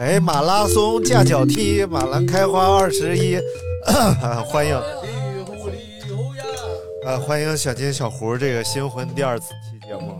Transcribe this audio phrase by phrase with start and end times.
[0.00, 3.38] 哎，马拉松架脚踢，马兰开花二十一，
[4.48, 4.74] 欢迎，
[7.04, 10.18] 呃，欢迎小金小胡这个新婚第二次期节目，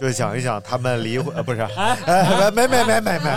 [0.00, 3.28] 就讲一讲他们离婚，呃，不是，哎，没没没没没没，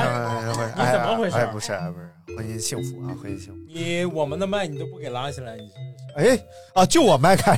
[0.77, 1.35] 哎怎么回事？
[1.35, 3.59] 哎，不是，不是，婚姻幸福啊，婚姻幸福。
[3.67, 5.73] 你我们的麦你都不给拉起来，你是？
[6.15, 6.39] 哎
[6.75, 7.57] 啊，就我麦开，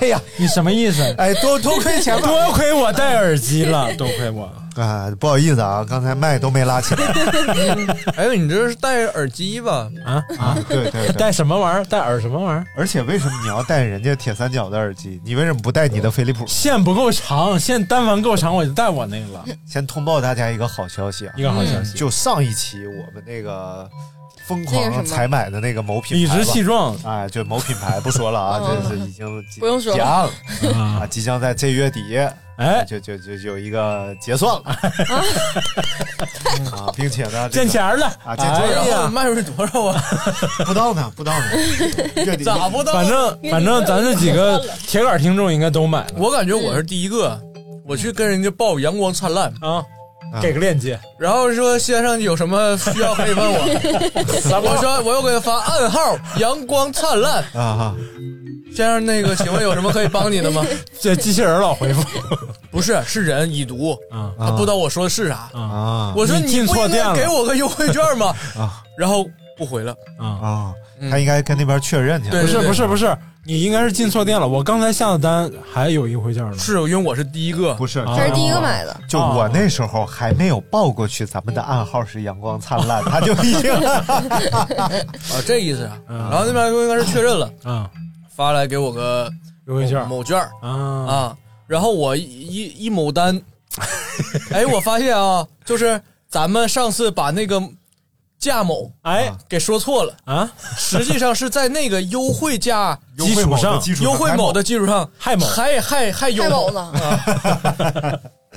[0.00, 1.02] 哎呀，你什么意思？
[1.18, 7.04] 哎，多多亏前面，多亏我戴耳机了，多亏我啊，不好意思啊，刚才麦都没拉起来。
[8.16, 9.90] 哎，你这是戴耳机吧？
[10.04, 11.84] 啊啊，对对，戴什么玩意儿？
[11.84, 12.64] 戴耳什么玩意儿？
[12.76, 15.20] 而且为什么你要戴人家铁三角的耳机？
[15.24, 16.46] 你为什么不戴你的飞利浦？
[16.46, 19.44] 线不够长，线单反够长，我就戴我那个了。
[19.66, 23.88] 先通报大家一个好消息啊，一个好消息，就上一期我们那个。
[24.46, 30.30] 疯狂采买的那个某品牌，理直气壮，哎，就某品牌不说了啊，这是已经不用说了
[30.74, 32.18] 啊，即将在这月底，
[32.56, 34.62] 哎，就就就有一个结算了
[36.72, 40.02] 啊，并且呢，见钱了啊，见钱了，卖出去多少啊？
[40.64, 41.44] 不到呢，不到呢，
[42.24, 42.94] 月底咋不到？
[42.94, 47.38] 反正反正咱这几个铁杆听众应该都买了，我感觉我是第一个，
[47.86, 49.84] 我去跟人家报阳光灿烂啊。
[50.40, 53.58] 给个链接，然后说先生有什么需要可以问我。
[54.62, 57.94] 我说我又给他发暗号“阳光灿烂”啊。
[58.76, 60.64] 先生，那个请问有什么可以帮你的吗？
[61.00, 62.02] 这机器人老回复，
[62.70, 63.96] 不是是人已读。
[64.10, 65.48] 啊，他不知道我说的是啥。
[65.54, 66.12] 啊。
[66.14, 68.26] 我说你进错店了，给我个优惠券吗？
[68.56, 69.26] 啊，然后
[69.58, 70.74] 不回了啊啊，
[71.10, 72.30] 他应该跟那边确认去。
[72.30, 73.14] 不是不是不是。
[73.44, 76.58] 你应该是进错店了，我刚才下的单还有优惠券呢。
[76.58, 78.94] 是，因为我是第一个，不是，他是第一个买的。
[79.08, 84.12] 就我那时候还没有报过去，咱们的暗号是阳光灿烂， 他就已经啊，
[85.46, 85.98] 这意思啊。
[86.06, 87.90] 然后那边应该是确认了，啊，
[88.36, 89.30] 发来给我个
[89.66, 91.36] 优惠券某券啊啊。
[91.66, 93.40] 然后我一一一某单，
[94.52, 95.98] 哎，我发现啊，就是
[96.28, 97.62] 咱们上次把那个。
[98.38, 99.32] 价某哎。
[99.48, 100.14] 给说错了。
[100.24, 105.46] 啊，实际上是在那个优惠价基础上，优惠某的基础上还某。
[105.46, 106.92] 还还还有某呢，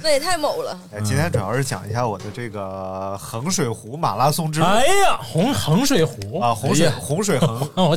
[0.04, 0.78] 那也太猛了。
[0.94, 4.66] 哎，今天主要是讲一下我的这个衡水湖马拉松之路。
[4.66, 7.96] 哎呀，衡衡水湖啊，洪水洪水衡， 我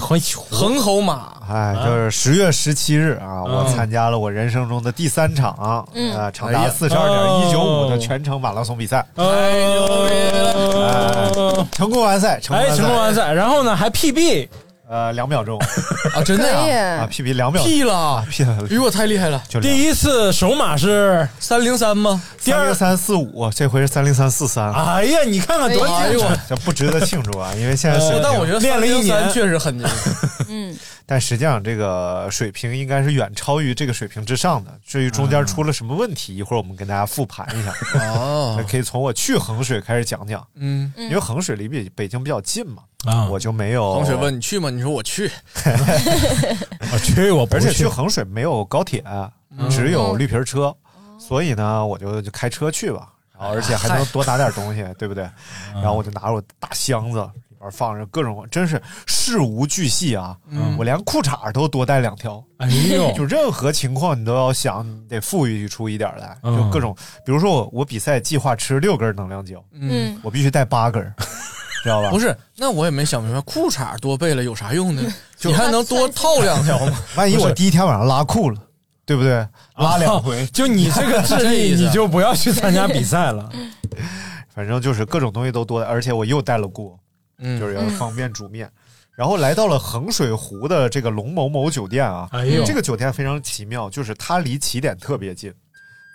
[0.00, 1.32] 衡 衡侯马。
[1.48, 5.84] 哎，就是十月十七日啊，我参加了我人生中的第三场啊，
[6.32, 9.06] 长达四十二点一九五的全程马拉松比赛。
[9.16, 9.24] 哎
[9.74, 14.48] 呦，成功完赛，成功成功完赛，然后呢还 PB。
[14.88, 15.58] 呃，两秒钟。
[16.14, 17.02] 啊，真的呀？
[17.02, 19.42] 啊，P P 两秒，P 了，P 了，比我太厉害了。
[19.60, 21.28] 第一次首马是？
[21.40, 22.22] 三零三吗？
[22.44, 24.72] 第二三四五，这回是三零三四三。
[24.72, 28.20] 哎呀，你看看多哎我，这不值得庆祝啊，因为现在是。
[28.22, 29.28] 但我觉得练了一年。
[29.32, 29.86] 确实很牛。
[30.48, 30.76] 嗯，
[31.08, 34.76] 但实际上这个水平应该是远超于这个水平之上的。
[34.84, 37.72] 至于中间出了什么问题，一会儿我们跟大家复盘一下。
[38.12, 40.44] 哦， 可以从我去衡水开始讲讲。
[40.54, 42.82] 嗯，因为衡水离北北京比较近嘛。
[43.04, 43.94] 啊，我就没有。
[43.94, 44.68] 衡水问你去吗？
[44.68, 45.30] 你说我去，
[46.92, 49.04] 我去，我而且去衡水没有高铁，
[49.70, 50.74] 只有绿皮车，
[51.20, 55.22] 所以呢，我就就开车去吧，然后而且还能多拿点东西，对不对？
[55.74, 57.24] 然后我就拿着我大箱子，
[57.70, 60.36] 放着各种，真是事无巨细啊！
[60.78, 62.42] 我连裤衩都多带两条。
[62.58, 66.94] 哎呦，就任何情况你都要想，得富裕出一点来，就各种，
[67.24, 71.14] 比如说我我比赛计划吃六根能量胶，嗯，我必须带八根。
[71.82, 72.10] 知道吧？
[72.10, 75.02] 不是，那我也没想明白，裤衩多备了有啥用呢？
[75.42, 76.98] 你还能多套两条吗？
[77.14, 78.60] 万一我第一天晚上拉裤了，
[79.04, 79.46] 对不对？
[79.76, 83.48] 拉两回，就你这个 智力，你就不要去参加比赛了。
[84.52, 86.98] 反正就是各种东西都多，而且我又带了锅，
[87.38, 88.70] 嗯，就是要方便煮面。
[89.16, 95.52] 然后来到了衡水湖的这个龙某某酒店啊，哎呦，这个酒店非常奇妙，就是它离起点特别近，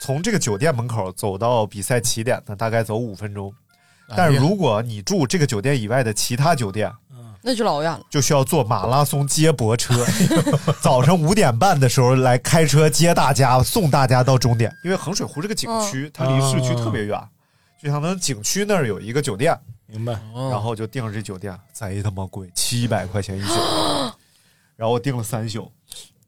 [0.02, 3.52] 从这个酒店门口走到比赛起点呢，大概走五分钟。
[4.16, 6.92] 但是如果你住这个酒店以外的其他酒店，
[7.42, 8.02] 那就老远了。
[8.08, 10.06] 就需要坐马拉松接驳车，
[10.80, 14.72] 早上五点半的时候来开车接大家，送大家到终点。
[14.84, 17.20] 因为衡水湖这个景区，它离市区特别远，
[17.82, 19.58] 就相当于景区那儿有一个酒店，
[19.92, 20.14] 明白？
[20.50, 23.54] 然后就订了这酒店，贼他妈贵，七百块钱一宿。
[24.78, 25.72] 然后我订了三宿，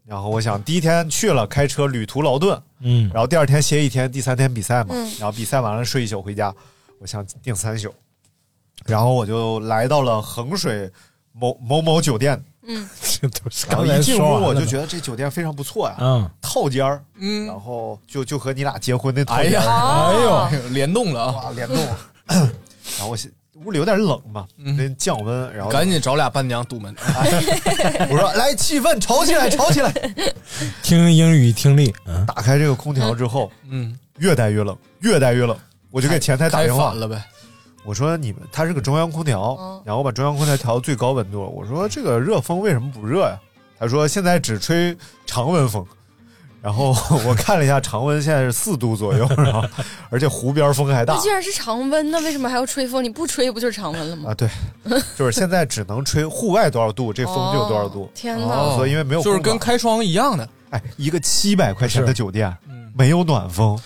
[0.06, 5.12] 然后我想第一天去了，开车旅途劳顿，嗯，然后第二天歇一天，第三天比赛嘛，嗯。
[5.19, 6.54] 然后比赛完了睡一宿回家，
[7.00, 7.92] 我想订三宿，
[8.86, 10.92] 然后我就来到了衡水
[11.31, 19.62] 某某某酒店，嗯， 这都是然后刚一进屋我就觉得这酒店非常不错呀，嗯，套间儿，嗯，然后就就和你俩结婚那套哎呀，
[20.51, 21.31] 哎呦，联动了啊！
[21.45, 21.77] 哇，联动，
[22.27, 23.18] 然后我
[23.55, 26.94] 屋里有点冷嘛，那降温，然后赶紧找俩伴娘堵门。
[28.09, 29.94] 我说来气氛吵起来，吵起来，
[30.81, 35.55] 听英语听力，嗯，打开这个空调之后，嗯，越待越冷，越待越冷，
[35.91, 37.23] 我就给前台打电话了呗。
[37.85, 41.41] 我说你们，它是个中央空调，然后我把中央空调调到最高温度。
[41.55, 43.39] 我说这个热风为什么不热呀？
[43.77, 45.85] 他说现在只吹常温风。
[46.63, 46.95] 然后
[47.27, 49.62] 我看了一下，常温现在是四度左右， 然后
[50.10, 53.04] 而且湖边风还大那既然是常温，那为什么还要吹风？
[53.04, 54.31] 你不吹不就是常温了吗？
[54.31, 54.33] 啊。
[54.33, 54.50] 对，
[55.18, 58.10] 就是现在只能吹户外多少度，这风就有多少度。
[58.15, 58.75] 天哦哪！
[58.77, 60.48] 所以因为没有就是跟开窗一样的。
[60.69, 62.56] 哎，一个七百块钱的酒店，
[62.95, 63.77] 没有暖风，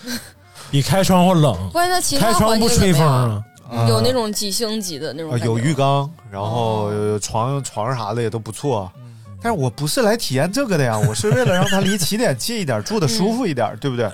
[0.70, 1.70] 比开窗户冷。
[1.72, 3.42] 关键它其他开窗不吹风啊？
[3.88, 8.88] 有那种几星级的那种啊，有浴缸，然后呃床床啥的也都不错。
[9.40, 14.10] 但是我不是来体验这个的呀， 我是为了让他离起点近一点，住的舒服一点，对不对？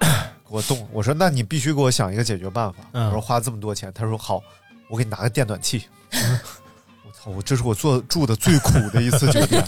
[0.00, 0.06] 给
[0.50, 2.78] 我动，我说那你必须给我想一个解决办法。
[2.92, 4.42] 我说花这么多钱，他说好，
[4.88, 5.84] 我给你拿个电暖气。
[6.12, 9.64] 我操，我这是我做住的最苦的一次酒店，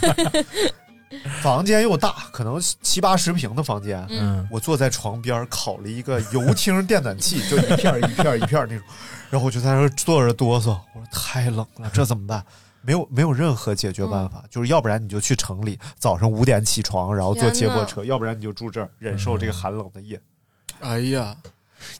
[1.41, 4.05] 房间又大，可能七八十平的房间。
[4.09, 8.85] 嗯我坐在床边烤了一个油汀电暖气，就一片儿一片儿一片儿那种，
[9.29, 12.43] 然后我就在那儿坐着哆嗦，我说太冷了，这怎么办？
[12.81, 20.19] 没有没有任何解决办法，就是要不然你就去城里，早上五点起床，然后坐接驳车；要不然你就住这儿，忍受这个寒冷的夜。
[20.79, 21.35] 哎呀，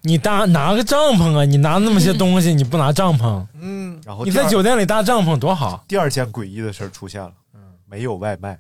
[0.02, 1.44] 你搭拿个帐篷啊！
[1.44, 3.46] 你拿那么些东西，你不拿帐篷？
[3.60, 5.84] 嗯，然后你在酒店里搭帐篷多好。
[5.88, 8.60] 第二件诡异的事儿出现了，嗯没有外卖。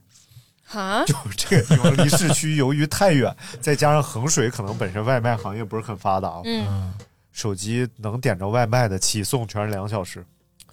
[0.65, 6.93] 哈，就这个地方离市区由于太远，再加上衡水可能本身外卖行业不是很发达，嗯，
[7.31, 10.23] 手机能点着外卖的起送全是两小时。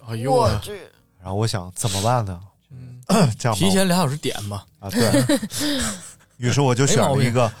[0.07, 0.79] 哎呦，我去，
[1.27, 2.39] 然后我想怎么办呢？
[3.37, 4.63] 这样吧提前俩小时点吧。
[4.79, 5.11] 啊，对。
[6.37, 7.51] 于是我就选了一个，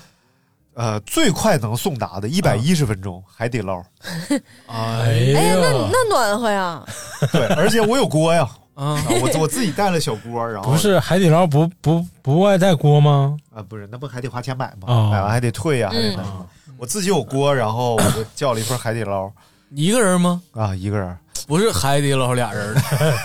[0.73, 3.83] 呃，最快能送达的，一百一十分钟，海底捞。
[4.67, 6.81] 哎哎呀，呀那那暖和呀！
[7.33, 13.37] 对，而且我有锅呀，啊，啊我我自己带了小锅，然后不是海底捞不不不外带锅吗？
[13.53, 14.83] 啊，不是，那不还得花钱买吗？
[14.87, 16.23] 哦买完还得退呀，还得嗯买。
[16.77, 19.29] 我自己有锅，然后我就叫了一份海底捞
[19.67, 20.41] 你一个人吗？
[20.53, 21.17] 啊，一个人。
[21.47, 22.81] 不是海底捞俩人的，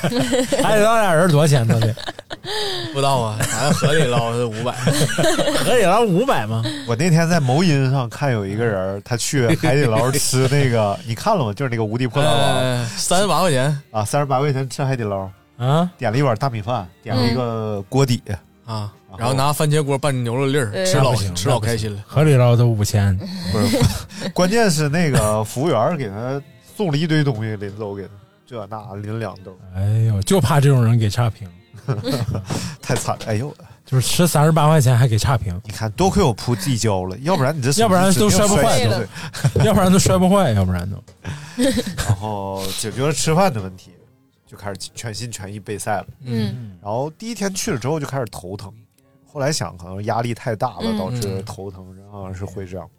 [0.62, 1.92] 海底捞俩人多少钱到底？
[2.92, 4.72] 不知道啊，咱河底捞是五百。
[4.72, 6.62] 河底捞五百吗？
[6.86, 11.52] 我那天在某音上看有一个人，他去海底捞吃那个， 你看了吗？
[11.52, 15.28] 就是那个无敌破烂王呃，三十八块钱啊，三十八块钱吃海底捞，
[15.58, 18.22] 啊，点了一碗大米饭，点了一个锅底，
[18.64, 22.00] 啊，然后拿番茄锅拌牛肉粒儿，吃老行吃老开心了。
[22.06, 23.16] 河里捞都五千，
[23.50, 26.40] 不是，关键是那个服务员给他
[26.82, 28.11] 送了一堆东西，临走给他
[28.44, 31.49] 这那拎两兜，哎呦，就怕这种人给差评，
[32.82, 33.24] 太惨了。
[33.27, 33.55] 哎呦，
[33.86, 38.81] 就是吃三十八块钱还给差评，你看多亏我铺地胶了，要不然你这要不然都摔不坏
[39.65, 41.01] 要不然都摔不坏，要不然都。
[42.05, 43.93] 然后解决了吃饭的问题，
[44.44, 46.06] 就开始全心全意备赛了。
[46.24, 46.77] 嗯。
[46.82, 48.74] 然后第一天去了之后就开始头疼，
[49.32, 50.98] 后来想可能压力太大了嗯。
[50.98, 52.91] 导致头疼，然后是会这样。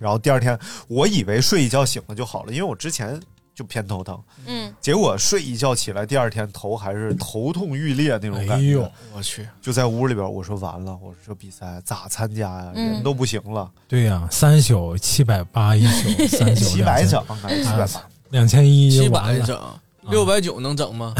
[0.00, 3.20] 然后第二天我以为睡一觉醒了就好了，因为我之前
[3.54, 8.54] 就偏头疼，嗯，结果睡一觉起来，第二天头还是头痛欲裂那种感觉。
[8.54, 12.72] 哎呦，我去，就在屋里边，我说完了，我说这比赛咋参加呀？
[12.74, 18.08] 嗯人都不行了，对呀，三宿七百八一宿， 三宿七百整，还是七百八？
[18.30, 19.60] 两千一，七百整，
[20.08, 21.12] 六百九能整吗？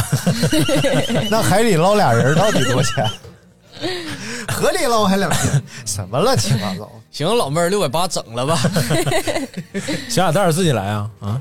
[1.31, 3.11] 那海底捞俩人到底多少钱？
[4.49, 6.91] 河里捞还两千，什么乱七八糟？
[7.11, 8.59] 行，老妹儿六百八整了吧？
[10.09, 11.41] 小雅蛋儿自己来啊啊！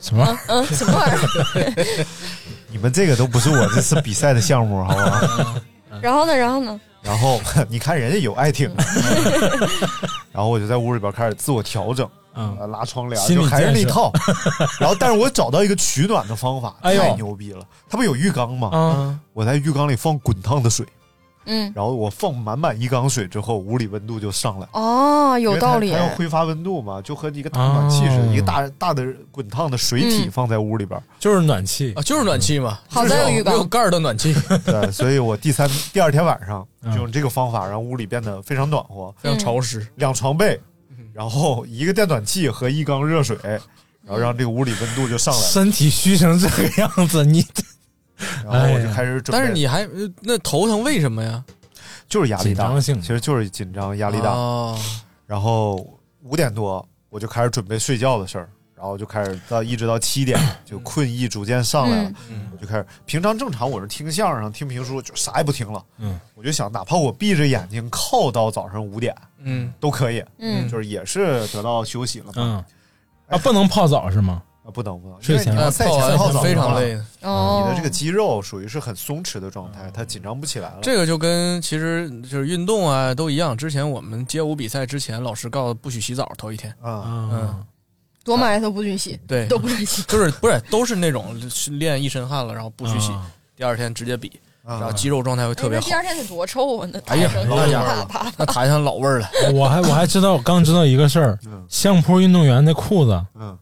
[0.00, 0.38] 什么？
[0.48, 2.06] 嗯，什么玩意儿？
[2.68, 5.54] 你们这个都不是我这次比赛的项目，好吧？
[6.00, 6.36] 然后呢？
[6.36, 6.80] 然后呢？
[7.02, 8.68] 然后你看人家有爱听，
[10.32, 14.12] 然后我就在屋里边开始自我调整，嗯呃拉窗帘，就还是那套。
[14.80, 17.64] 然后，但是我找到一个取暖的方法，哎太牛逼了！
[17.88, 18.70] 它不有浴缸吗？
[18.74, 20.84] 嗯，我在浴缸里放滚烫的水，
[21.46, 24.68] 嗯，然后我放满满一缸水之后，屋里温度就上来。
[24.72, 25.90] 哦，有道理。
[25.90, 28.32] 它它要挥发温度嘛，就和一个大暖气似的，哦。
[28.32, 30.30] 一个大大的滚烫的水体嗯。
[30.30, 31.02] 放在屋里边儿。
[31.18, 31.92] 就是暖气。
[31.96, 34.34] 啊，就是暖气嘛，好在有浴缸没有盖儿的暖气，
[34.66, 36.92] 对，所以我第三 第二天晚上嗯。
[36.92, 39.86] 就用这个方法让屋里变得非常暖和，非常潮湿。
[39.96, 40.60] 两床被，
[41.12, 47.44] 然后一个电暖气和一缸热水，然后让这个屋里温度就上来了，身体虚成这个样子，你
[48.52, 49.38] 然后我就开始准备。
[49.38, 51.44] 但是你还呃那头疼为什么呀？
[52.08, 54.30] 就是压力大，紧张性其实就是紧张压力大。
[54.30, 54.78] 哦
[55.26, 55.74] 然后
[56.22, 62.12] 五点多我就开始准备睡觉的事儿，然后就开始到一直到七点，就困意逐渐上来了。
[62.30, 65.84] 嗯我就开始，平常正常我是听相声、听评书，就啥也不听了。
[65.98, 72.32] 嗯，我就想，哪怕我闭着眼睛靠到早上五点嗯，都可以，嗯就是也是得到休息了嘛。
[72.36, 72.64] 嗯
[73.28, 74.40] 啊，不能泡澡是吗？
[74.66, 77.04] 啊，不能不能，睡前因为你要赛前泡完泡澡非常累的。
[77.22, 80.78] 哦，你的这个肌肉属于是很松弛的状态，它紧张不起来了。
[80.82, 83.56] 这个就跟其实就是运动啊都一样。
[83.56, 86.72] 之前我们街舞比赛之前，老师告诉不许洗澡，头一天。
[86.82, 87.64] 啊，嗯，
[88.24, 90.02] 多埋汰都不许洗，对， 都不准洗。
[90.02, 94.28] 就是不是都是那种是练一身汗了，然后不许洗，啊第二天直接比，
[94.64, 95.94] 啊然后肌肉状态会特别好哎那第。
[95.94, 96.88] 二天得多臭啊！
[96.92, 99.28] 那哎呀那家伙啪那台上老味儿了。
[99.54, 103.56] 我还我还知道，我刚知道一个事儿嗯，相扑运动员那裤子嗯，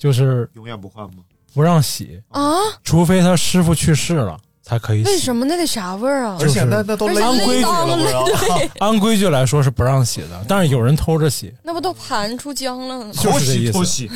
[0.00, 1.22] 就是永远不换吗？
[1.52, 2.40] 不让洗，啊！
[2.82, 5.10] 除非他师傅去世了才可以洗。
[5.10, 6.38] 为什么那得啥味儿啊？
[6.40, 8.24] 而且那那都按规矩了不是啊
[8.56, 13.12] 对， 按规矩来说是不让洗的，但是有人偷着洗，那不都盘出浆了？
[13.12, 13.72] 就偷是这意思。
[13.72, 14.10] 偷袭，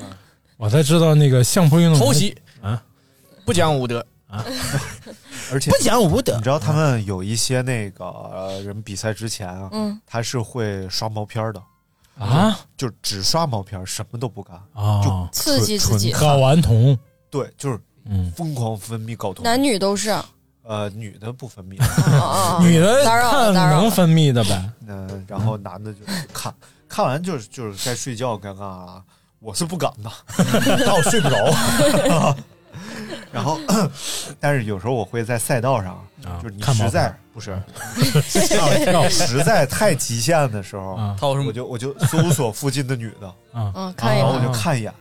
[0.56, 2.82] 我才知道那个相扑运动员偷袭啊，
[3.44, 4.42] 不讲武德啊，
[5.52, 11.60] 而且不讲武德你知道他们有一些那个呃人比赛之前啊，嗯，他是会刷毛片儿的，
[12.18, 12.58] 啊？
[12.76, 16.98] 就只刷毛片，什么都不干，啊，就刺激自己，睾丸酮，
[17.30, 19.42] 对，就是嗯，疯狂分泌睾酮。
[19.42, 20.14] 男女都是。
[20.62, 21.78] 呃，女的不分泌，
[22.60, 24.70] 女的打扰了看能分泌的呗。
[24.88, 26.52] 嗯，然后男的就是看，
[26.88, 29.02] 看完就是就是该睡觉该干啥，
[29.38, 30.10] 我是不敢的，
[30.84, 31.36] 但我睡不着。
[33.36, 33.58] 然后，
[34.40, 37.60] 但是有时候我会在赛道上，啊就是你看实在不是
[39.10, 44.46] 实在太极限的时候，啊掏什么我就我就搜索附近的女的， 啊嗯，看一然后我眼。
[44.46, 44.92] 就看一眼。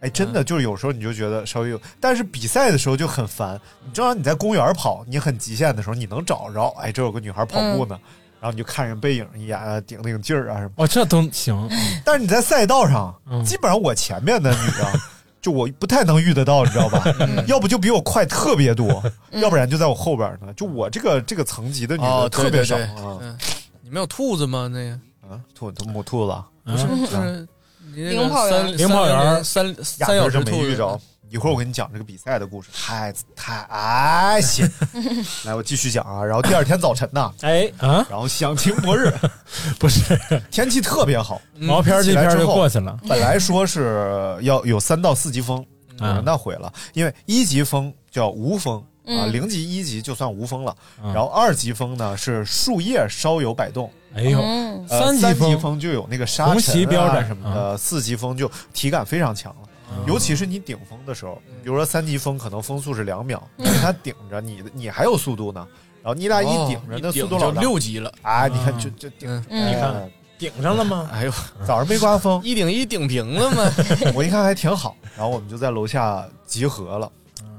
[0.00, 3.58] 哎，真的就是有时候你就觉得稍微有，但是比赛的时候就很烦。
[3.86, 7.98] 你正常你在公园跑，你很极限的时候，你能找着，哎，这有个女孩跑步呢，
[8.38, 10.70] 然后你就看人背影一眼啊，顶顶劲儿啊什么。
[10.76, 11.70] 哦，这都行。
[12.04, 15.00] 但是你在赛道上，嗯基本上我前面的女的，
[15.44, 17.04] 就我不太能遇得到，你知道吧？
[17.46, 20.50] 要不就比我快特别多，要不然就在我后边呢。
[20.56, 22.78] 就我这个这个层级的女的哦，特别少。
[22.78, 22.94] 对对。
[22.94, 23.38] 对，啊嗯，
[23.82, 24.70] 你们有兔子吗？
[24.72, 24.92] 那个？
[25.28, 25.38] 啊！
[25.54, 26.34] 兔子母兔子，
[26.64, 27.46] 嗯就是
[27.94, 30.98] 你那个领跑员三领跑员三压三小时兔子没遇着。
[31.34, 34.70] 一会儿我给你讲这个比赛的故事，太太哎行，
[35.44, 36.24] 来我继续讲啊。
[36.24, 39.12] 然后第二天早晨呢，哎啊，然后响晴博日，
[39.76, 40.16] 不是
[40.48, 42.96] 天气特别好，毛片这片就过去了。
[43.08, 45.58] 本来说是要有三到四级风，
[45.98, 54.40] 啊那毁了，因为一级风叫无风啊，嗯零级一级就算无风了，嗯然后二级风呢是树叶稍有摆动，哎呦，
[54.86, 56.80] 三级风风就有那个沙红尘
[57.26, 59.68] 什么的，四级风就体感非常强了。
[60.06, 65.66] 尤其是你顶风的时候，比如说三级风可能风速是两秒，但是它顶着你的，你还有速度呢，
[66.02, 68.12] 然后你俩一顶着，那速度老六级了。
[68.22, 68.46] 啊！
[68.48, 71.08] 你看就就顶，嗯你看看顶上了吗？
[71.12, 71.32] 哎呦，
[71.66, 73.72] 早上没刮风， 一顶一顶平了吗？
[74.14, 77.10] 我一看还挺好，然后我们就在楼下集合了。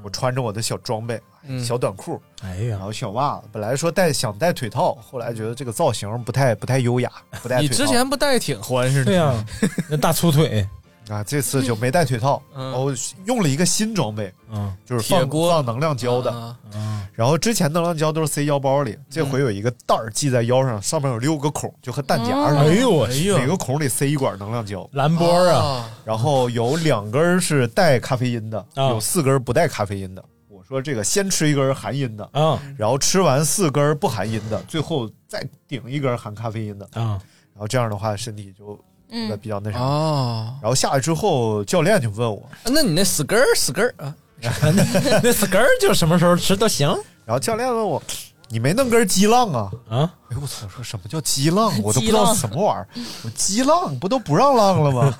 [0.02, 3.48] 我穿着我的小装备，嗯小短裤，哎呀，然后小袜子。
[3.50, 7.10] 本来说带想带腿套，后来觉得这个造型不太不太优雅，
[7.42, 7.76] 不戴你腿。
[7.76, 9.06] 之前不戴挺欢实的？
[9.06, 9.44] 对呀，
[9.90, 10.64] 那大粗腿，
[11.08, 12.88] 啊，这次就没戴腿套，嗯然后
[13.24, 16.30] 用了一个新装备，嗯就是放放能量胶的。
[16.32, 22.60] 啊嗯然后之前能量胶都是塞腰包里，这回有一个袋儿系在腰上，上面有六个孔，就和弹夹似的。
[22.60, 30.22] 哎呦我哎呦每个孔里塞一管能量胶，蓝波啊，啊，然后有两根是带咖啡因的，啊有四根不带咖啡因的。
[30.50, 37.16] 我说这个先吃一根含因的，啊然后吃完四根不含因的，最后再顶一根含咖啡因的，啊，
[37.54, 38.78] 然后这样的话身体就
[39.10, 39.78] 嗯比较那啥。
[39.78, 44.14] 哦，然后下来之后，教练就问我，那你那死根儿死根儿啊？
[45.22, 46.88] 那死根儿就什么时候吃都行
[47.24, 48.02] 然后教练问我，
[48.48, 49.70] 你没弄根激浪啊？
[49.88, 50.12] 啊。
[50.28, 50.66] 哎呦我操！
[50.66, 51.72] 我说什么叫激浪？
[51.82, 52.88] 我都不知道什么玩意儿。
[53.24, 55.16] 我激浪不都不让浪了吗？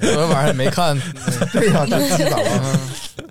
[0.00, 0.98] 昨天晚上也没看。
[1.52, 2.78] 对呀、这激咋了？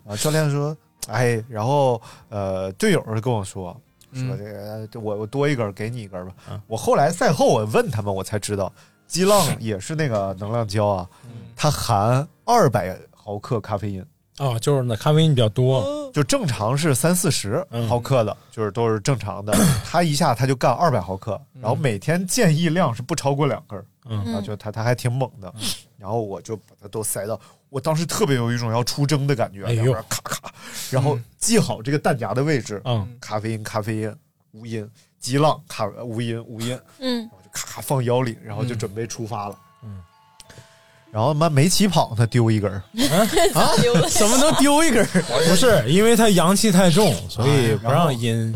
[0.08, 0.76] 啊，教练说，
[1.08, 3.76] 哎，然后呃，队友跟我说。
[4.14, 6.34] 说这个，我我多一根，给你一根吧。
[6.68, 8.72] 我后来赛后我问他们，我才知道，
[9.14, 11.08] 激浪 也是那个能量胶啊，
[11.56, 14.04] 它含二百毫克咖啡因，
[14.40, 19.54] 哦，就是那咖啡因比较多，就正常是三四十毫克的，就是都是正常的。
[19.86, 24.24] 他一下他就干二百毫克，然后每天建议量是不超过两根儿，嗯。
[24.26, 25.54] 然后就他他还挺猛的。
[25.96, 27.40] 然后我就把它都塞到，
[27.70, 29.84] 我当时特别有一种要出征的感觉，哎呦。
[29.84, 30.52] 两边咔咔，
[30.90, 34.16] 然后记好这个弹夹的位置，嗯，咖啡因咖啡因
[34.54, 34.90] 无因，
[35.20, 39.56] 激浪咖无因无因，嗯，咔咔放腰里，然后就准备出发了。
[39.84, 40.02] 嗯，
[41.12, 42.82] 然后妈没起跑他，丢一根儿。
[43.54, 43.72] 啊，
[44.10, 45.24] 怎么能丢一根儿？
[45.48, 48.54] 不是因为他阳气太重，所以不让阴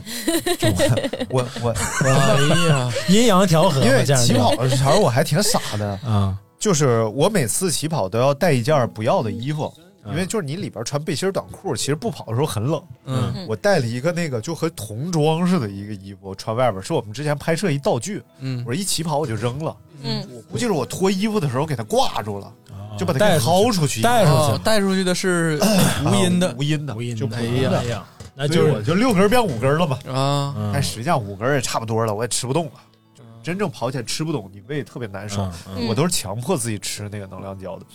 [1.30, 1.70] 我我
[2.04, 3.86] 哎呀，阴阳调和嘛。
[3.86, 9.72] 因为这样起跑的时候我还挺傻的，啊，就是我每次起跑都要带一件不要的衣服，
[10.10, 12.82] 因为就是你里边穿背心短裤，其实不跑的时候很冷。
[13.06, 18.22] 嗯我带了一个那个就和童装似的一个衣服穿外边，是我们之前拍摄一道具。
[18.40, 22.54] 嗯我一起跑我就扔了，嗯，我估计是我脱衣服的时候给它挂住了，
[22.98, 25.60] 就把它给掏出去薅出去，带出去哦带出去的是
[26.06, 27.84] 无音的啊，无音的，无音的哎呀哎。
[27.86, 29.98] 呀，那就是我就六根变五根了嘛。
[30.08, 32.74] 啊，嗯但实际上五根也差不多了，我也吃不动了。
[33.16, 35.50] 就真正跑起来吃不动，你胃特别难受。
[35.88, 37.86] 我都是强迫自己吃那个能量胶的。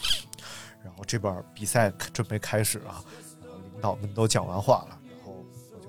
[0.85, 3.03] 然后这边比赛准备开始啊，
[3.43, 5.89] 然后领导们都讲完话了，然后我就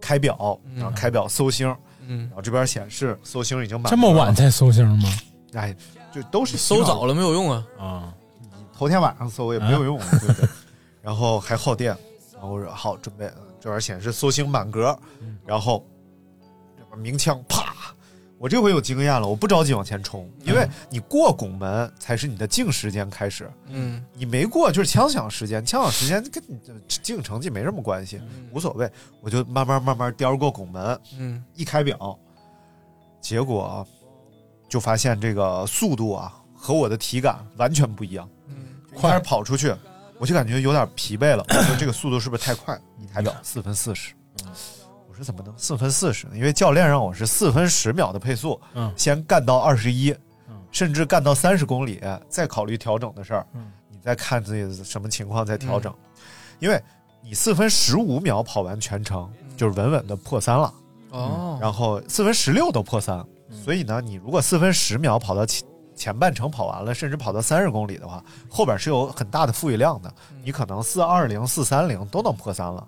[0.00, 1.68] 开表，然后开表搜星，
[2.06, 5.08] 嗯然，后这边显示搜星已经满这么晚了，才搜星吗？
[5.54, 5.74] 哎，
[6.12, 8.14] 就都是搜早了，没有用啊，啊，
[8.72, 10.48] 头天晚上搜也没有用， 对不对？
[11.02, 11.96] 然后还耗电，
[12.34, 14.98] 然后我说好准备，这边显示搜星满格，
[15.46, 15.84] 然后
[16.76, 17.74] 这边鸣枪啪。
[18.38, 28.20] 我这回有经验了，我不着急往前冲，因为你过拱门才是你的静时间开始，嗯你没过就是枪响时间，枪响时间跟你的净成绩没什么关系，
[28.52, 28.90] 无所谓。
[29.20, 32.16] 我就慢慢慢慢颠过拱门，嗯一开表，
[33.20, 33.86] 结果啊
[34.68, 38.28] 就发现这个速度啊和我的体感完全不一样。
[38.46, 38.54] 嗯，
[38.96, 39.74] 一开始跑出去，
[40.18, 41.44] 我就感觉有点疲惫了。
[41.48, 42.78] 我说这个速度是不是太快？
[43.00, 44.14] 一抬表四分四十，
[44.44, 44.52] 我
[45.18, 46.36] 说怎么能四分四十呢？
[46.36, 48.92] 因为教练让我是四分十秒的配速，嗯。
[48.96, 50.12] 先干到二十一
[50.48, 53.46] 嗯，甚至干到三十公里，再考虑调整的事儿。
[53.54, 53.72] 嗯。
[53.90, 55.92] 你再看自己什么情况再调整，
[56.60, 56.80] 因为
[57.20, 60.72] 你四分十五秒跑完全程，就是稳稳的破三了。
[61.10, 65.66] 哦，然后四分十六都破三，所以呢，你如果四分十秒跑到前
[65.96, 70.14] 前半程跑完了，甚至跑到三十公里的话，后边是有很大的富裕量的，
[70.44, 72.86] 你可能四二零、四三零都能破三了。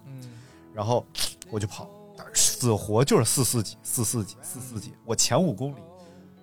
[0.72, 1.04] 然后
[1.50, 1.88] 我就跑，
[2.60, 5.78] 死活就是四四几、四四几、四四几，我前五公里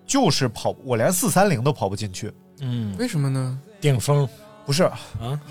[0.03, 2.33] 就是跑，我连四三零都跑不进去。
[2.59, 3.59] 嗯，为什么呢？
[3.79, 4.27] 顶峰
[4.65, 4.99] 不是啊，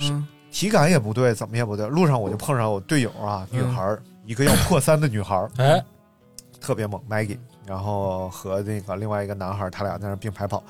[0.01, 1.87] 嗯体感也不对，怎么也不对。
[1.87, 5.85] 路上我就碰上我队友啊，女孩儿，一个要破三的女孩儿，哎，
[6.61, 10.65] 特别猛，Maggie，然后和那个另外一个男孩，他俩在那并排跑。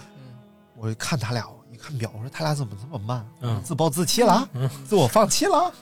[0.77, 3.27] 我一看他俩，一看表，我说他俩怎么这么慢？
[3.41, 5.73] 嗯自暴自弃了，嗯自我放弃了。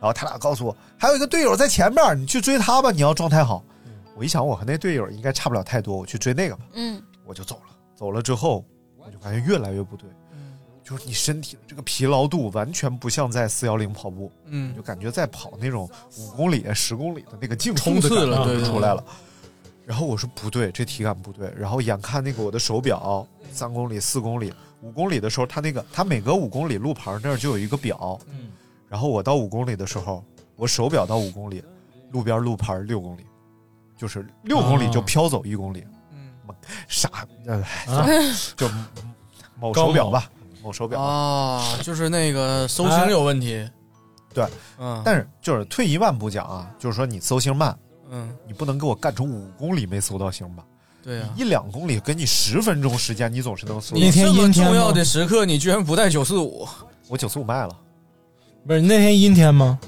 [0.00, 3.62] 然后他俩告诉我，还有一个队友在前面，你去追他吧，你要状态好。
[4.16, 7.76] 我一想，我和那队友应该差不了太多，我去追那个吧，嗯我就走了。
[7.94, 8.64] 走了之后，
[8.96, 10.08] 我就发现越来越不对，
[10.82, 19.04] 就是你身体的这个疲劳度完全不像在四幺零跑步，嗯就感觉在跑那种五公里、十公里的那个竞速冲刺了对对就出来了。
[19.86, 21.52] 然后我说不对，这体感不对。
[21.58, 28.18] 然后眼看那个我的手表，三公里、四公里、五公里的时候，它那个它每隔五公里路牌那儿就有一个表。
[28.28, 28.50] 嗯。
[28.90, 30.24] 然后我到五公里的时候，
[30.56, 31.62] 我手表到五公里，
[32.10, 33.24] 路边路牌六公里，
[33.96, 35.86] 就是六公里就飘走一公里。
[36.12, 36.32] 嗯，
[36.88, 37.08] 傻，
[37.46, 38.04] 呃，啊
[38.56, 38.68] 就
[39.60, 40.28] 某手表吧，
[40.60, 41.00] 某手表。
[41.00, 43.64] 啊，就是那个搜星有问题。
[44.34, 44.44] 对，
[44.78, 47.78] 嗯，但是就是退一万步讲啊，就是说你搜星慢，
[48.10, 50.64] 嗯，你不能给我干成五公里没搜到星吧？
[51.02, 54.00] 对呀，一两公里给你十分钟时间，你总是能搜到。
[54.00, 56.68] 你这么重要的时刻，你居然不带九四五？
[57.08, 57.76] 我九四五卖了。
[58.66, 59.78] 不是那天阴天吗？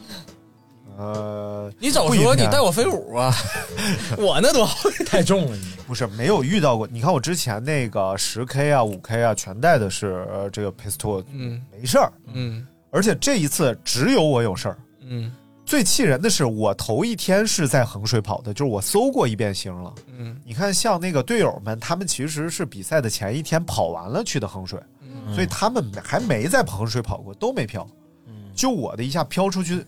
[0.99, 3.35] 呃，你早说你带我飞舞啊！
[4.19, 4.69] 我那多
[5.07, 6.87] 太重了你，不是没有遇到过。
[6.87, 12.13] 你看我之前那个十 K 啊、五 K 啊，全带的是呃这个 pistol，嗯，没事儿。
[12.33, 14.79] 嗯而且这一次只有我有事儿。
[15.01, 15.33] 嗯
[15.65, 19.95] 最气人的是，我头一天是在衡水跑的，就是我搜过一遍星了。
[20.19, 27.87] 嗯，你看，像那个队友们，他们其实是比赛的前一天跑完了去的衡水，嗯所以他们还没在衡水跑过，都没飘。
[28.55, 29.85] 就我的一下飘出去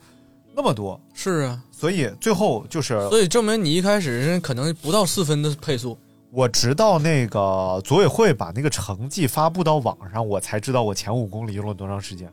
[0.55, 5.98] 那么多，是啊，所以最后就是，所以证明你一开始可能不到四分的配速。
[6.31, 12.29] 我直到那个组委会把那个成绩发布到网上，我才知道我前五公里用了多长时间。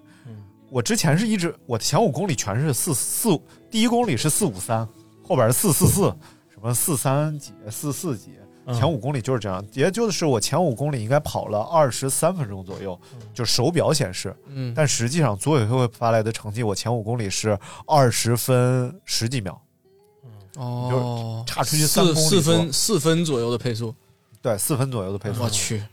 [0.70, 3.40] 我之前是一直我前五公里全是四四，
[3.70, 4.88] 第一公里是四五三，
[5.22, 6.02] 后边是四四四，
[6.50, 13.00] 什么四三几、四四几，嗯前五公里就是这样，也就是我前五公里应该跑了二十三分钟左右，
[13.34, 19.60] 就手表显示，嗯但实际上组委会发来的成绩，我前五公里是二十分十几秒，
[20.58, 23.94] 哦，差出去三四四公里多分四分左右的配速，
[24.42, 25.42] 对，四分左右的配速。
[25.42, 25.84] 我去，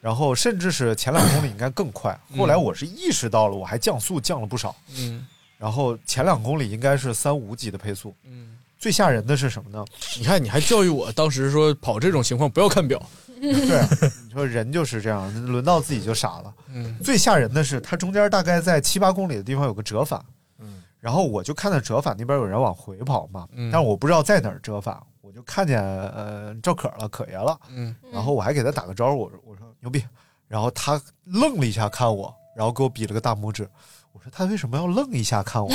[0.00, 2.18] 然后甚至是前两公里应该更快。
[2.36, 4.74] 后来我是意识到了，我还降速降了不少。
[4.98, 5.24] 嗯
[5.58, 8.14] 然后前两公里应该是三五几的配速。
[8.24, 9.84] 嗯，最吓人的是什么呢？
[10.16, 13.02] 你看你还教育我，当时说跑这种情况不要看表，
[13.40, 16.54] 对，你说人就是这样，轮到自己就傻了。
[16.72, 16.96] 嗯。
[17.02, 20.24] 最吓人的是，它中间大概在七八公里的地方有个折返，
[20.60, 23.72] 嗯，然后我就看到折返那边有人往回跑嘛，嗯。
[23.72, 30.00] 但是我不知道在哪儿折返，我就看见呃赵可了，可爷了，嗯，然后我还给他打个招呼，我说我说牛逼，
[30.46, 33.68] 然后他愣了一下看我，然后给我比了个大拇指，
[34.12, 35.68] 我说他为什么要愣一下看我？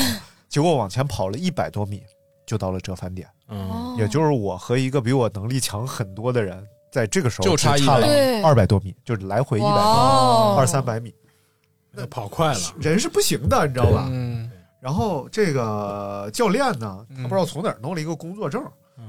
[0.47, 2.01] 结果往前跑了一百多米，
[2.51, 6.61] 就到了折返点，嗯，也就是我和一个比我能力强很多的人，
[6.91, 8.05] 在这个时候就差差了
[8.43, 11.15] 二百多米，就是来回一百二三百米，
[11.91, 14.05] 那跑快了，人是不行的，你知道吧？
[14.11, 14.51] 嗯。
[14.81, 18.61] 然后这个教练呢，他不知道从哪儿弄了一个工作证，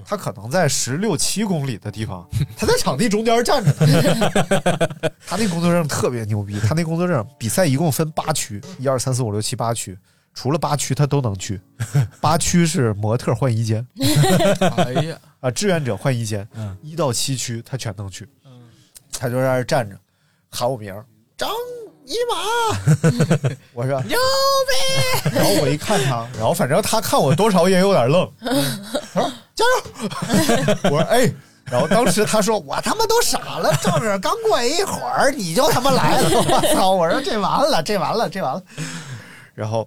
[0.05, 2.25] 他可能在十六七公里的地方，
[2.57, 4.31] 他在场地中间站着呢。
[5.27, 9.99] 他那工作证特别牛逼，他那工作证比赛一共分八区，一二三四五六七八区，
[10.35, 11.61] 除了八区他都能去，
[12.21, 13.87] 八区是模特换衣间
[14.77, 18.29] 哎呀，啊，志愿者换衣间嗯，一到七区他全能去，
[19.19, 19.97] 他就在那儿站着
[20.51, 21.05] 喊我名儿
[21.37, 21.49] 张
[22.05, 24.17] 尼玛， 我说牛
[25.23, 28.31] 逼，然后我一看他，然后反正他看我多少也有点愣，
[29.13, 31.33] 他说加油， 我说哎。
[31.67, 38.63] 然后当时他说：“我他妈都傻了，正着刚过一会儿你就他妈来了，我操！”我说：“这完了，这完了，这完了。”
[39.55, 39.87] 然后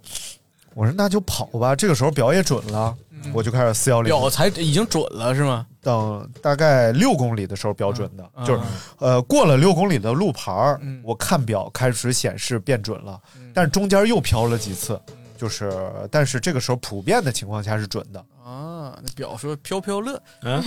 [0.74, 2.94] 我说：“那就跑吧。”这个时候表也准了，
[3.32, 4.10] 我就开始四幺零。
[4.10, 5.66] 表才已经准了是吗？
[5.80, 8.60] 等大概六公里的时候标准的，嗯就是
[8.98, 13.20] 呃过了六公里的路牌儿嗯我看表开始显示变准了，
[13.54, 15.00] 但是中间又飘了几次，
[15.38, 15.72] 就是
[16.10, 20.60] 但是这个时候普遍的情况下是准的，啊，那表说飘飘乐，嗯，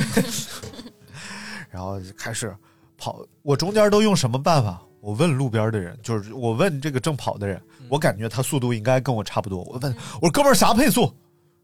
[1.69, 2.55] 然后就开始
[2.97, 4.81] 跑，我中间都用什么办法？
[5.01, 9.63] 我问路边的人，就是我问这个正跑的人，我感觉他速度应该跟我差不多。
[9.63, 11.13] 我问我说哥们儿啥配速？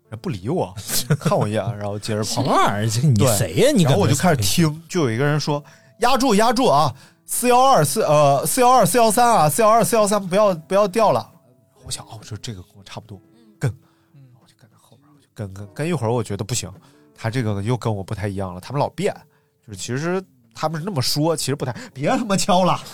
[0.09, 0.73] 人不理我，
[1.19, 2.25] 看我一眼，然后接着跑。
[2.25, 2.89] 什么玩意儿？
[2.89, 3.71] 这你谁呀？
[3.75, 5.63] 你然后我就开始听，就有一个人说
[5.99, 6.95] 压住压住啊，
[7.25, 11.31] 四幺二四呃四幺二四幺三啊，四幺二四幺三不要不要掉了。
[11.83, 13.19] 我想哦，说这个跟我差不多，
[13.59, 13.69] 跟，
[14.41, 16.71] 我就跟在后边，我就跟跟跟一会儿，我觉得不行，
[17.15, 19.11] 他这个又跟我不太一样了，他们老变，
[19.65, 20.23] 就是其实
[20.55, 22.79] 他们是那么说，其实不太，别他妈敲了，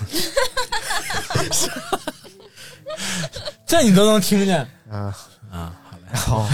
[3.66, 4.68] 这你都能听见？
[4.90, 5.04] 嗯
[5.52, 5.74] 啊？
[6.12, 6.46] 然后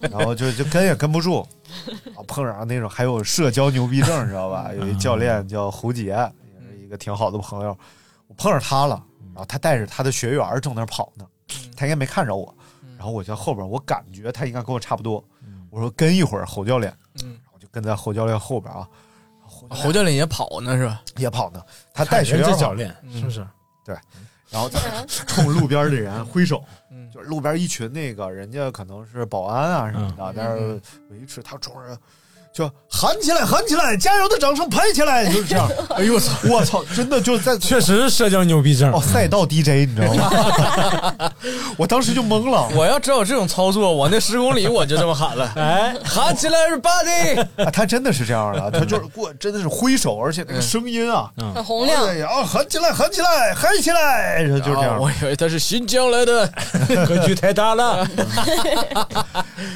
[0.00, 1.40] 然后就就跟也跟不住，
[2.14, 4.70] 啊碰上那种还有社交牛逼症，知道吧？
[4.74, 7.76] 有一教练叫胡杰，也是一个挺好的朋友，
[8.26, 9.02] 我碰上他了，
[9.32, 11.24] 然后他带着他的学员正那儿跑呢，
[11.76, 12.54] 他应该没看着我，
[12.98, 15.24] 然后我在后边，我感觉他应该跟我差不多，
[15.70, 18.86] 我说跟一会儿侯教练，然后就跟在侯教练后边啊，
[19.70, 21.02] 侯教练也跑呢是吧？
[21.16, 21.62] 也跑呢，
[21.94, 23.46] 他带学员教练是不是？
[23.84, 23.96] 对，
[24.50, 31.98] 然后他冲路边的人挥手，嗯就是路边一群那个人家可能是保安啊什么的，在那儿维持，他冲着
[32.52, 35.68] 就喊起来，喊起来，加油的掌声拍起来，就是这样。
[35.94, 36.32] 哎呦我操！
[36.48, 41.32] 我操，真的就在 确实是社交牛逼症哦，赛道 DJ 你知道吗？
[41.78, 42.68] 我当时就懵了。
[42.74, 47.40] 我要知道这种操作，我那十公里我就这么喊了，哎，喊起来，everybody！
[47.64, 54.94] 啊，他真的是这样的，他就是过，真的是挥手，而且那个声音啊，很洪亮啊喊起来，喊起来，嗨起来，就是这样。
[54.94, 56.46] 啊我以为他是新疆来的，
[57.06, 58.06] 格局太大了。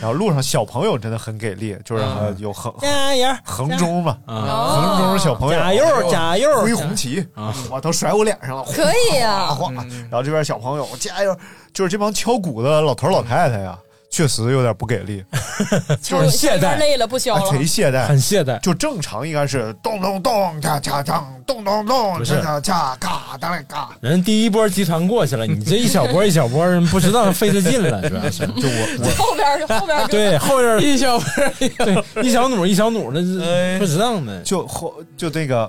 [0.00, 3.36] 然后路上小朋友真的很给力，就是呃有横加油！
[3.44, 7.26] 横中嘛，啊横中小朋友加油加油挥红旗
[7.70, 9.72] 哇，都甩我脸上了，可以呀哗哗
[10.10, 11.36] 然后这边小朋友加油，
[11.72, 13.78] 就是这帮敲鼓的老头老太太呀，
[14.14, 15.24] 确实有点不给力，
[16.00, 16.78] 就是懈怠。
[16.78, 18.60] 累了不消啊了，贼懈怠，很懈怠。
[18.60, 22.36] 就正常应该是咚咚咚恰恰当，咚咚咚不是。
[22.36, 28.46] 恰恰恰嘎当然嘎，人第一波集团过去了，你这一小波一小波，人不知道费着劲了， 主要是。
[28.46, 31.26] 就我我后边后边对后边 一小波
[31.58, 33.80] 对一小弩一小弩的，哎。
[33.80, 34.40] 不值当的。
[34.42, 35.68] 就后就这个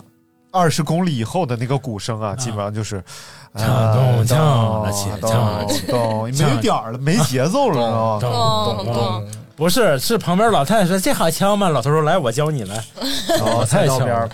[0.56, 3.04] 二十公里以后的那个鼓声啊，基本上就是。
[3.58, 5.18] 咚咚咚锵了起来
[5.88, 8.84] 咚，没点儿了，没节奏了，知道咚吗？
[8.84, 11.70] 咚咚，不是，是旁边老太太说这好敲吗？
[11.70, 12.84] 老头说来，我教你来。
[13.40, 14.30] 老太敲赛道边，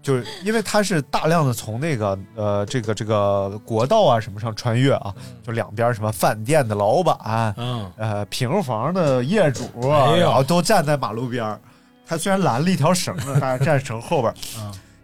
[0.00, 5.12] 就是因为它是大量的从那个呃这个这个国道啊什么上穿越啊，
[5.44, 11.60] 就两边什么饭店的老板，嗯，呃平房的业主，然后都站在马路边儿。
[12.06, 14.32] 它虽然拦了一条绳子，大家站绳后边，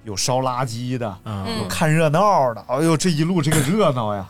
[0.06, 1.18] 有烧垃圾的，
[1.60, 2.64] 有看热闹的。
[2.68, 4.24] 哎呦，这一路这个热闹呀！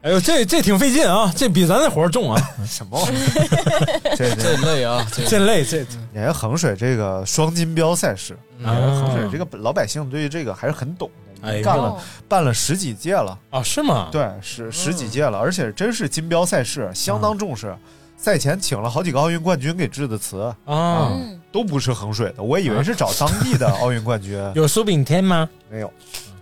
[0.00, 2.40] 哎呦，这这挺费劲啊，这比咱那活儿重啊！
[2.64, 4.14] 什么玩意儿？
[4.16, 5.84] 这这累啊，这累这。
[6.12, 11.10] 你看衡水这个双金标赛事，衡水这个老百姓对于这个还是很懂
[11.42, 13.60] 的，哎干了办了十几届了啊？
[13.60, 14.08] 是吗？
[14.12, 17.76] 对，十十几届了，而且真是金标赛事，相当重视。
[18.16, 21.12] 赛前请了好几个奥运冠军给致的词啊，
[21.50, 24.38] 都不是衡水的，我以为是找当地的 奥运冠军。
[24.54, 25.48] 有苏炳添吗？
[25.70, 25.92] 没有，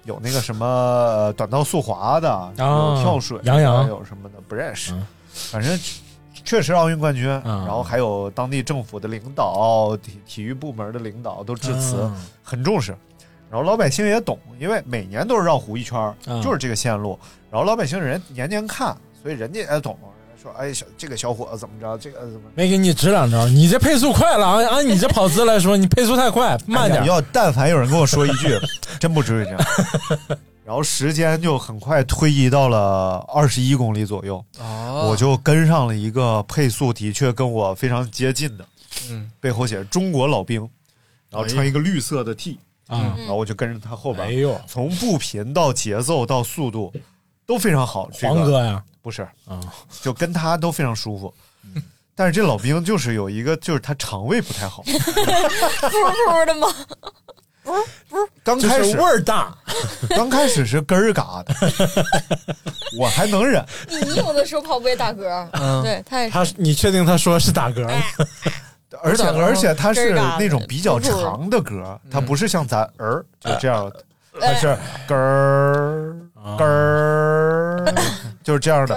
[0.04, 4.92] 有那个什么短道速滑的，有跳水，杨洋有什么的不认识，
[5.32, 5.78] 反正
[6.44, 7.28] 确实奥运冠军。
[7.44, 12.10] 然后还有当地政府的领导、体体育部门的领导都致辞，
[12.42, 12.96] 很重视。
[13.48, 17.16] 然后老百姓也懂，因为每年都是绕湖一圈，就是这个线路。
[17.48, 19.96] 然后老百姓人年年看，所以人家也懂。
[20.46, 21.98] 说哎，小这个小伙子怎么着？
[21.98, 23.48] 这个怎么没给你指两招？
[23.48, 27.04] 你这配速快了，啊按你这跑姿来说，你配速太快，慢点。
[27.04, 28.48] 要但凡有人跟我说一句，
[29.00, 29.60] 真不至于这样。
[30.64, 38.64] 然后时间就很快推移到了二十一公里左右，哦我就跟上了一个配速的确跟我非常接近的，
[39.10, 40.60] 嗯，背后写着中国老兵，
[41.30, 46.92] 然后穿一个绿色的 T，啊然后我就跟着他后边，哎呦，从步频到节奏到速度
[47.46, 48.08] 都非常好。
[48.12, 49.60] 这个黄哥呀，不是啊，
[50.02, 51.32] 就跟他都非常舒服。
[52.14, 55.90] 但是这老兵就是有一个，就是他肠胃不太好， 噗
[56.28, 56.68] 噗的吗？
[57.62, 59.52] 不是不是刚开始味儿大，
[60.16, 61.54] 刚开始是根儿嘎的，
[62.96, 63.64] 我还能忍。
[63.90, 66.32] 你有的时候跑步也打嗝，嗯对他也是。
[66.32, 68.02] 他你确定他说是打嗝吗？
[69.02, 73.92] 而且而且他是那种比较长的嗝，他不是像咱儿就这样，
[74.40, 74.78] 他是
[75.08, 76.16] 根儿
[76.58, 77.84] 根儿，
[78.44, 78.96] 就是这样的。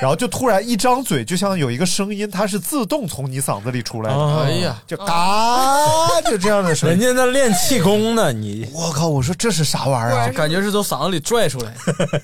[0.00, 4.16] 然后就突然一张嘴，就像有一个声音，它是自动从你嗓子里出来的。
[4.16, 5.76] 啊哎呀，就嘎，
[6.24, 6.98] 就这样的声音。
[6.98, 9.08] 人家在练气功呢，你我靠！
[9.08, 10.28] 我说这是啥玩意儿啊？
[10.28, 11.74] 感觉是从嗓子里拽出来。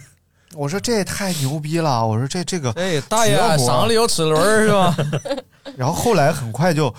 [0.55, 2.07] 我说这也太牛逼了！
[2.07, 4.97] 我说这这个，哎，大爷，嗓子里有齿轮是吧？
[5.77, 6.95] 然后后来很快就，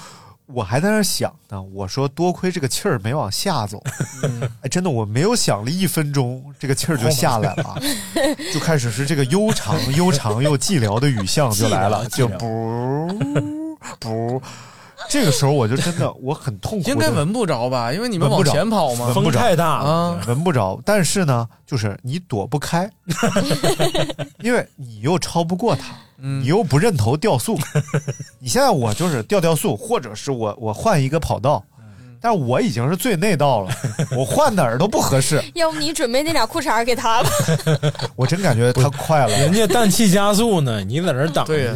[0.48, 1.62] 我还在那想呢。
[1.62, 3.82] 我说多亏这个气儿没往下走，
[4.62, 7.76] 哎，真的我没有想了一分钟，这个气儿就下来了，
[8.54, 13.08] 就开始是这个悠长、悠长又寂寥的雨巷就来了， 就不
[14.00, 14.42] 不。
[15.10, 17.94] 这个时候我就真的我很痛苦，应该闻不着吧？
[17.94, 20.80] 因为你们往前跑嘛，风太大啊，闻不着。
[20.84, 22.90] 但是呢，就是你躲不开，
[24.42, 27.58] 因为你又超不过他，你又不认头掉速。
[28.40, 31.64] 你现在我就是掉掉速，或者是我我换一个跑道，
[32.26, 33.72] 但是我已经是最内道了，
[34.18, 35.40] 我换哪儿都不合适。
[35.54, 37.30] 要不你准备那俩裤衩给他吧？
[38.18, 41.46] 我真感觉他快了，人家氮气加速呢， 你在那儿挡。
[41.46, 41.74] 对呀，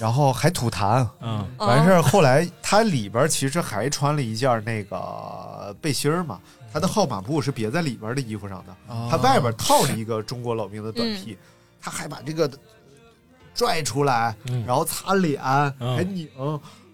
[0.00, 6.40] 然后还吐痰，嗯，完事儿后来他里边其实还穿了一件那个背心儿嘛，
[6.72, 8.74] 他的号码布是别在里边的衣服上的，
[9.10, 11.36] 他外边套了一个中国老兵的短 T，、
[11.82, 12.50] 他还把这个
[13.54, 14.34] 拽出来，
[14.66, 16.26] 然后擦脸，还拧，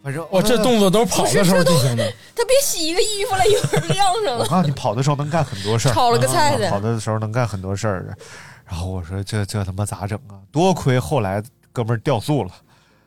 [0.02, 2.12] 反正我，这动作都是跑的时候进行的。
[2.34, 4.44] 他别洗一个衣服了，一会儿晾上了。
[4.44, 8.16] 我 告诉你，跑的时候能干很多事儿，炒了个菜的啊跑的时候能干很多事儿。
[8.66, 10.40] 然后我说这这他妈咋整啊？
[10.50, 12.50] 多亏后来哥们儿掉速了，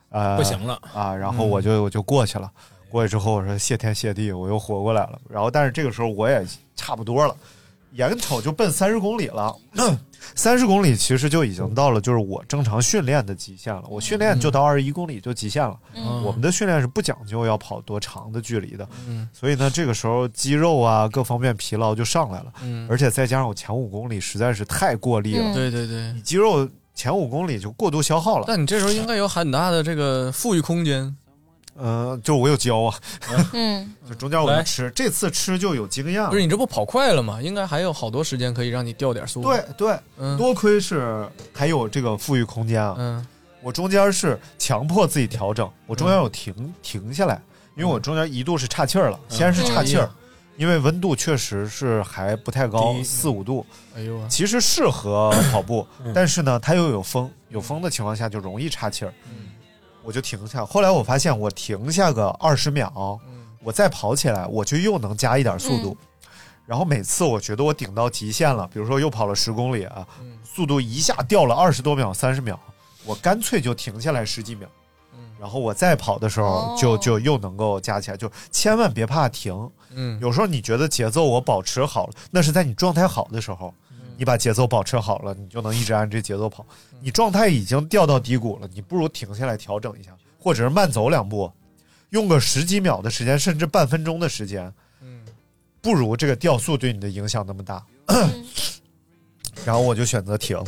[0.10, 2.50] 呃，不行了啊，然后我就我就过去了。
[2.90, 5.20] 过去之后我说谢天谢地，我又活过来了。
[5.30, 7.36] 然后但是这个时候我也差不多了，
[7.96, 9.56] 眼瞅就奔三十公里了。
[10.34, 13.84] 三十公里其实就已经到了就是我正常训练的极限了。
[13.88, 15.78] 我训练就到二十一公里就极限了。
[15.96, 22.52] 嗯我们的训练是不讲究要跑多长的距离的，嗯所以呢，这个时候肌肉啊各方面疲劳就上来了。
[22.64, 28.46] 嗯而且再加上我前五公里实在是太过力了，对对对你，肌肉前五公里就过度消耗了。
[28.48, 31.16] 但你这时候应该有很大的这个富裕空间。
[31.78, 32.96] 嗯，就我有胶啊，
[33.54, 36.30] 嗯， 就中间我就吃，这次吃就有经验了。
[36.30, 37.42] 不是你这不跑快了吗？
[37.42, 39.42] 应该还有好多时间可以让你掉点速。
[39.42, 40.38] 对对，嗯。
[40.38, 42.96] 多亏是还有这个富裕空间啊。
[42.98, 43.28] 嗯。
[43.62, 47.42] 我中间是强迫自己调整，我中间有停、停下来，
[47.76, 49.36] 因为我中间一度是岔气儿了，嗯。
[49.36, 50.10] 先是岔气儿
[50.58, 56.14] 因为温度确实是还不太高，四五度，哎呦啊，其实适合跑步，嗯。
[56.16, 59.48] 但是呢，它又有风，有风的情况下就容易岔气儿，嗯
[60.06, 60.66] 我就停下。
[60.66, 62.92] 后来我发现，我停下个二十秒，
[63.28, 65.98] 嗯我再跑起来，我就又能加一点速度。
[66.66, 72.60] 然后每次我觉得我顶到极限了，比如说又跑了十公里啊，嗯速度一下掉了二十多秒、三十秒，
[73.04, 74.70] 我干脆就停下来十几秒。
[75.38, 79.70] 然后我再跑的时候就，就又能够加起来，就千万别怕停。
[79.92, 83.74] 嗯有时候你觉得节奏我保持好了，那是在你状态好的时候，
[84.18, 86.66] 你把节奏保持好了，你就能一直按这节奏跑。
[87.02, 91.52] 你状态已经掉到低谷了，你不如停下来调整一下，或者是慢走两步，
[92.10, 95.22] 用个十几秒的时间，甚至半分钟的时间，嗯，
[95.82, 97.84] 不如这个掉速对你的影响那么大。
[99.66, 100.62] 然后我就选择停，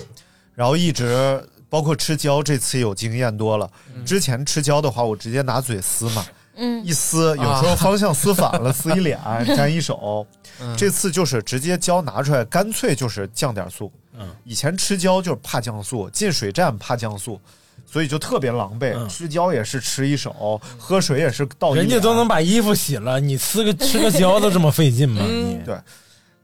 [0.56, 3.70] 然后一直包括吃胶，这次有经验多了。
[4.06, 6.26] 之前吃胶的话，我直接拿嘴撕嘛，
[6.58, 9.20] 嗯一撕有时候方向撕反了，撕一脸
[9.56, 10.26] 粘一手。
[10.60, 13.92] 嗯这次就是直接胶拿出来，干脆就是降点速。
[14.20, 17.40] 嗯，以前吃胶就是怕降速，进水站怕降速，
[17.86, 19.08] 所以就特别狼狈。
[19.08, 21.88] 吃胶也是吃一手，喝水也是倒一脸。
[21.88, 25.22] 人家都能把衣服洗了，你撕个吃个胶都这么费劲吗？
[25.30, 25.78] 你对，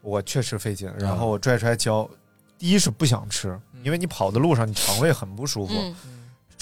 [0.01, 0.87] 我确实费劲。
[0.99, 2.07] 然后我拽出来胶，
[2.59, 5.73] 第一是不想吃，因为你跑的路上你肠胃很不舒服。
[5.75, 5.95] 嗯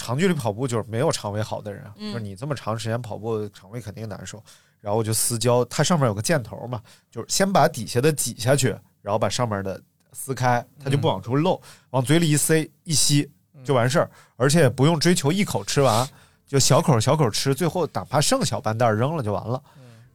[0.02, 4.44] 长距离跑步就是没有肠胃好的人，嗯就是你这么长时间跑步，肠胃肯定难受。
[4.80, 8.70] 然后我就撕胶，它上面有个箭头嘛，就是先把底下的挤下去，
[9.04, 9.80] 然后把上面的
[10.12, 11.62] 撕开，它就不往出漏，
[11.92, 13.30] 往嘴里一塞一吸
[13.64, 16.10] 就完事儿，而且也不用追求一口吃完，
[16.48, 19.62] 就小口小口吃，最后哪怕剩小半袋扔了就完了。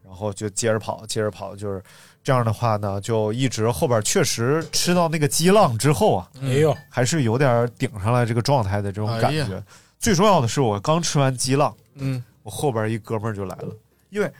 [0.06, 1.82] 然后就接着跑，接着跑，就是
[2.22, 9.56] 这样的话呢，就一直后边确实吃到那个激浪之后啊，哎呦，还是有点顶上来这个状态的这种感觉。
[9.56, 9.62] 哎
[9.98, 13.74] 最重要的是，我刚吃完激浪，嗯，我后边一哥们儿就来了，
[14.10, 14.30] 因为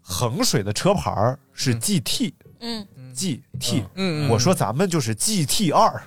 [0.00, 2.86] 衡水的车牌是 GT，GT，、嗯。
[3.14, 6.02] GT 嗯嗯我说咱们就是 GT 二，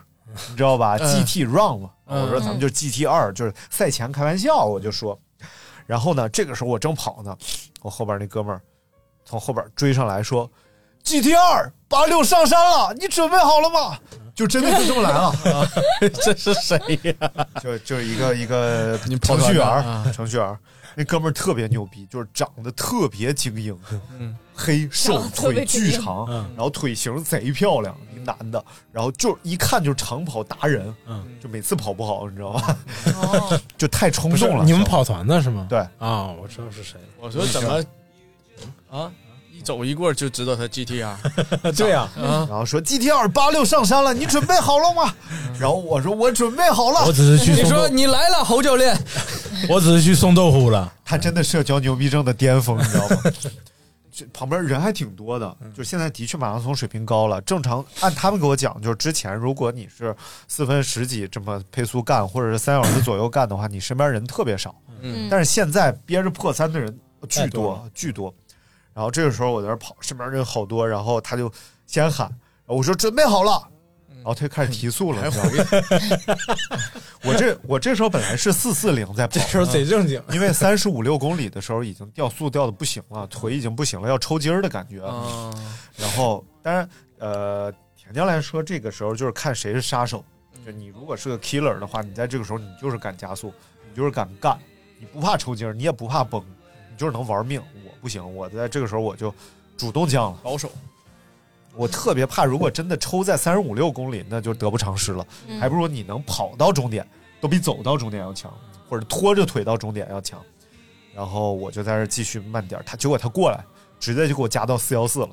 [0.49, 5.17] 你知道吧、嗯？G t Run 嘛，嗯我说咱们就是 GT 二，就是赛前开玩笑，我就说。
[5.85, 7.37] 然后呢，这个时候我正跑呢，
[7.83, 8.59] 我后边那哥们儿
[9.25, 10.49] 从后边追上来说
[11.03, 13.97] ：“GT 二八六上山了，你准备好了吗？”
[14.35, 15.33] 就真的就这么来了。
[16.21, 17.31] 这是谁呀？
[17.63, 20.57] 就就是一个一个程序员啊程序员
[20.93, 23.77] 那哥们儿特别牛逼，就是长得特别精英，
[24.17, 32.77] 嗯黑瘦腿巨长，嗯然后腿型贼漂亮，一男的，然后就一看就是长跑达人，嗯，就每次跑不好，你知道吧？
[33.21, 34.63] 哦， 就太冲动了。
[34.65, 35.65] 你们跑团的是吗？
[35.69, 36.99] 对啊，我知道是谁。
[37.19, 37.83] 我说怎么
[38.89, 39.11] 啊？
[39.53, 41.15] 一走一过就知道他 GTR
[41.77, 45.13] 对呀，啊，然后说 GTR 八六上山了，你准备好了吗？
[45.57, 47.13] 然后我说我准备好了我。
[47.13, 48.95] 只是去你说你来了，侯教练，
[49.69, 50.91] 我只是去送豆腐了。
[51.05, 53.17] 他真的社交牛逼症的巅峰，你知道吗？
[54.13, 57.39] 这旁边人还挺多的，嗯就现在的确马拉松水平高了。
[57.41, 60.13] 正常按他们给我讲，就是之前如果你是
[60.49, 64.75] 四分十几这么配速干，或者是三小时左右干的话，你身边人特别少。
[65.01, 66.93] 嗯但是现在憋着破三的人
[67.29, 68.33] 巨多多巨多。
[68.95, 71.51] 然后这个时候我在那儿跑，身边人好多，然后他就
[71.85, 72.33] 先喊，
[72.65, 73.67] 我说准备好了，
[74.07, 76.39] 然后他就开始提速了，还你知道吗？
[77.25, 85.05] 我这我这时候本来是四四零在跑，这时候贼正经，因为三十五六公里的时候已经掉速掉的不行了，腿已经不行了，要抽筋儿的感觉。
[85.05, 85.53] 啊，
[85.97, 90.23] 然后，当然，呃，田教练说这个时候就是看谁是杀手。
[90.65, 93.53] 就你如果是个 killer 的话，你在这个时候你就是敢加速，
[93.89, 94.57] 你就是敢干，
[94.99, 96.41] 你不怕抽筋儿，你也不怕崩，
[96.89, 97.61] 你就是能玩命。
[98.05, 99.33] 我不行，我在这个时候我就
[99.75, 100.37] 主动降了。
[100.43, 100.69] 保守，
[101.73, 105.25] 我特别怕，如果真的抽在三十五六公里，那就得不偿失了。
[105.59, 107.03] 还不如你能跑到终点，
[107.41, 108.53] 都比走到终点要强，
[108.87, 110.39] 或者拖着腿到终点要强。
[111.15, 113.65] 然后我就在这儿继续慢点儿，他结果他过来，
[113.99, 115.29] 直接就给我加到四幺四了，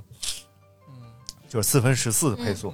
[1.50, 2.72] 就是四分十四的配速，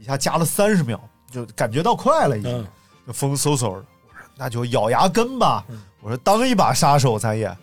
[0.00, 2.66] 一下加了三十秒，就感觉到快了已经，嗯
[3.06, 3.84] 就风嗖嗖的。
[4.08, 5.64] 我说那就咬牙跟吧，
[6.00, 7.56] 我说当一把杀手咱也。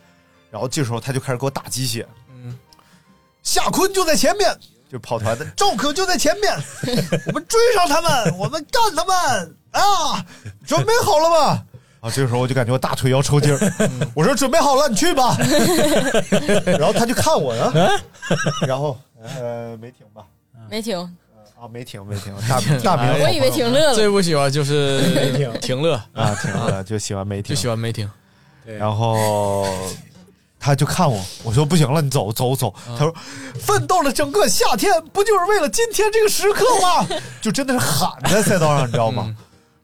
[0.53, 2.55] 然后这时候他就开始给我打鸡血，嗯，
[3.41, 4.55] 夏坤就在前面，
[4.87, 5.43] 就跑团的。
[5.57, 6.53] 赵可就在前面，
[7.25, 9.57] 我们追上他们，我们干他们。
[9.71, 10.23] 啊！
[10.67, 11.65] 准备好了吗？
[12.01, 15.35] 啊，这个时候我就感觉我大腿要抽筋儿，我说准备好了，你去吧。
[16.65, 17.89] 然后他就看我呢，
[18.67, 20.23] 然后呃没停吧？
[20.69, 20.99] 没停，
[21.59, 22.61] 啊没停没停，大
[22.95, 23.95] 大明我以为停乐了。
[23.95, 25.51] 最不喜欢就是没停。
[25.59, 27.55] 停乐，啊停乐，就喜欢没停。
[27.55, 28.07] 就，喜欢没停。
[28.63, 29.65] 然后。
[30.63, 32.73] 他就看我，我说不行了，你走走走。
[32.97, 33.13] 他说，
[33.60, 37.06] 奋斗了整个夏天，不就是为了今天这个时刻吗？
[37.41, 39.36] 就真的是喊在赛道上，你知道吗？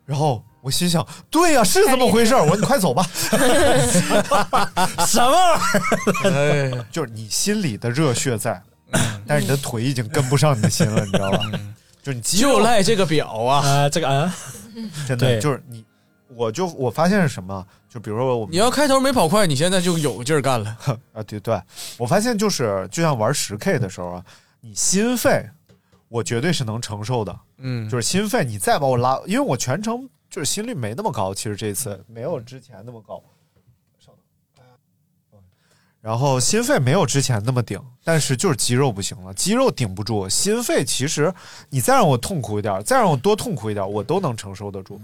[0.06, 2.42] 然后我心想，对呀、是这么回事儿。
[2.48, 3.06] 我说你快走吧。
[5.06, 6.72] 什么玩意儿？
[6.72, 8.62] 哎， 就是你心里的热血在，
[9.28, 11.39] 但是你的腿已经跟不上你的心了，你知道吧？
[12.02, 13.68] 就你就赖这个表啊！
[13.68, 14.34] 啊，这个啊，
[15.06, 15.84] 真的就是你，
[16.30, 17.65] 我就我发现是什么？
[17.89, 20.78] 就比如说我你要开头没跑快，你现在就有劲儿干了。
[21.13, 21.60] 啊，对对，
[21.98, 24.26] 我发现就是就像玩十 K 的时候啊，
[24.62, 25.44] 你心肺
[26.08, 33.21] 我绝对是能承受的，嗯，就是心肺你再把我拉，因为我全程就是心率没那么高，其实这次没有之前那么高。
[34.00, 34.12] 稍
[34.56, 35.42] 等
[36.02, 41.34] 然后心肺没有之前那么顶，但是就是肌肉不行了，肌肉顶不住，心肺其实
[41.69, 45.02] 你再让我痛苦一点，再让我多痛苦一点，我都能承受得住。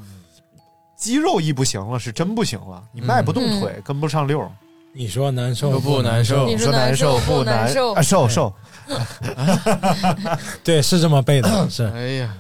[0.96, 4.50] 肌肉一不行了，是真不行了，你迈不动腿，跟不上溜儿。
[4.98, 6.48] 你说难受不难受。
[6.48, 7.68] 你说难受不难。
[7.72, 7.94] 受。
[7.94, 8.54] 啊，受受。
[10.64, 11.84] 对，是这么背的，是。
[11.94, 12.34] 哎呀，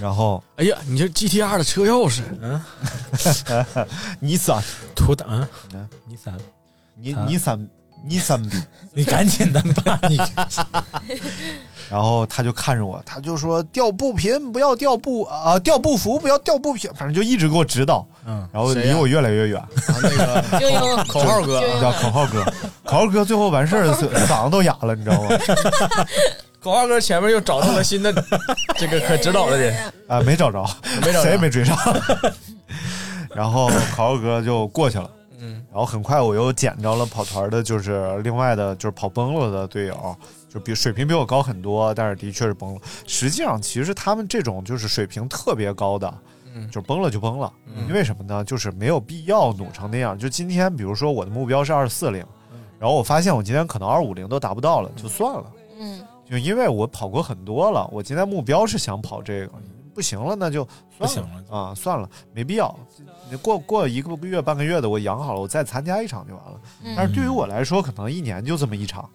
[0.00, 2.58] 然后，哎呀，你这 GTR 的车钥匙， 嗯，
[4.18, 4.62] 尼桑
[4.94, 5.46] 图的啊，
[6.06, 6.34] 尼桑，
[6.96, 7.36] 尼尼
[8.00, 8.56] 桑尼桑比，
[8.92, 10.18] 你赶紧的吧，你。
[11.90, 18.06] 然后他就看着我，他就说调步频不要调步啊，调步幅不要调步频，反正就一直给我指导。
[18.26, 19.62] 嗯，然后离我越来越远。
[20.02, 22.44] 那个精英口号哥，叫口号哥，
[22.84, 25.30] 口号哥最后完事儿嗓子都哑了，你知道吗？
[26.62, 28.12] 口号哥前面又找到了新的
[28.76, 29.74] 这个可指导的人
[30.06, 30.64] 啊，没找着，
[31.00, 31.76] 没找着谁也没追上。
[33.34, 35.10] 然后口号哥就过去了。
[35.40, 40.16] 嗯，然后很快我又捡着了跑团的，就是另外的，就是跑崩了的队友，
[40.48, 42.80] 就比水平比我高很多，但是的确是崩了。
[43.06, 46.12] 实际上，其实他们这种就是水平特别高的，
[46.54, 47.52] 嗯就崩了就崩了。
[47.88, 48.44] 因为什么呢？
[48.44, 50.18] 就是没有必要努成那样。
[50.18, 52.24] 就今天，比如说我的目标是二四零，
[52.78, 55.44] 然后我发现我今天可能二五零都达不到了，就算了。
[55.78, 59.52] 嗯，就因为我跑过很多了，我今天目标是想跑这个，
[59.94, 60.66] 不行了那就
[60.98, 62.78] 不行了啊，算了，没必要。
[63.30, 66.60] 你过过一个月半个月的，我养好了，我再参加一场就完了。
[66.84, 69.08] 嗯但是对于我来说，可能一年就这么一场，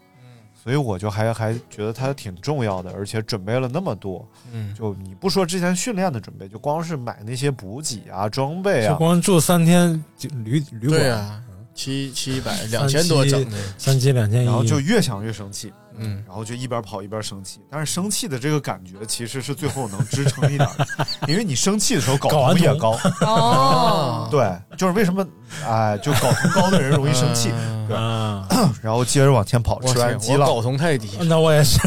[0.64, 4.26] 所以我就还还觉得它挺重要的，而且准备了那么多。
[4.54, 11.42] 嗯，就你不说之前训练的准备，就光是买那些补给啊、装备啊就啊，光住三天就旅旅馆，对呀，
[11.76, 15.72] 七七百两千多整的，三七两千一，然后就越想越生气。
[15.98, 20.88] 嗯，然后就一边跑一边生气，但是生气的这个感觉其实是最后能支撑一点的，
[21.26, 23.00] 因为你生气的时候睾酮酮也高。
[23.22, 25.26] 哦，对，就是为什么
[25.66, 27.50] 哎，就睾酮高的人容易生气。
[27.88, 28.46] 对，啊，
[28.82, 31.80] 然后接着往前跑，吃完鸡了，睾酮太低，那我也是，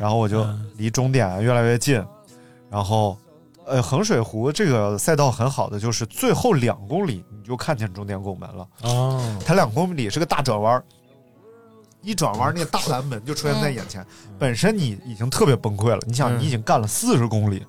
[0.00, 0.44] 然后我就
[0.78, 2.04] 离终点越来越近，
[2.70, 3.16] 然后。
[3.70, 8.66] 呃，衡水湖这个赛道很好的就是最后两公里你就看见终点拱门了。
[8.82, 10.82] 哦，它两公里是个大转弯，
[12.02, 14.04] 一转弯那个大蓝门就出现在眼前。
[14.38, 17.64] 本身你已经特别崩溃了，你想嗯你已经干了四十公里，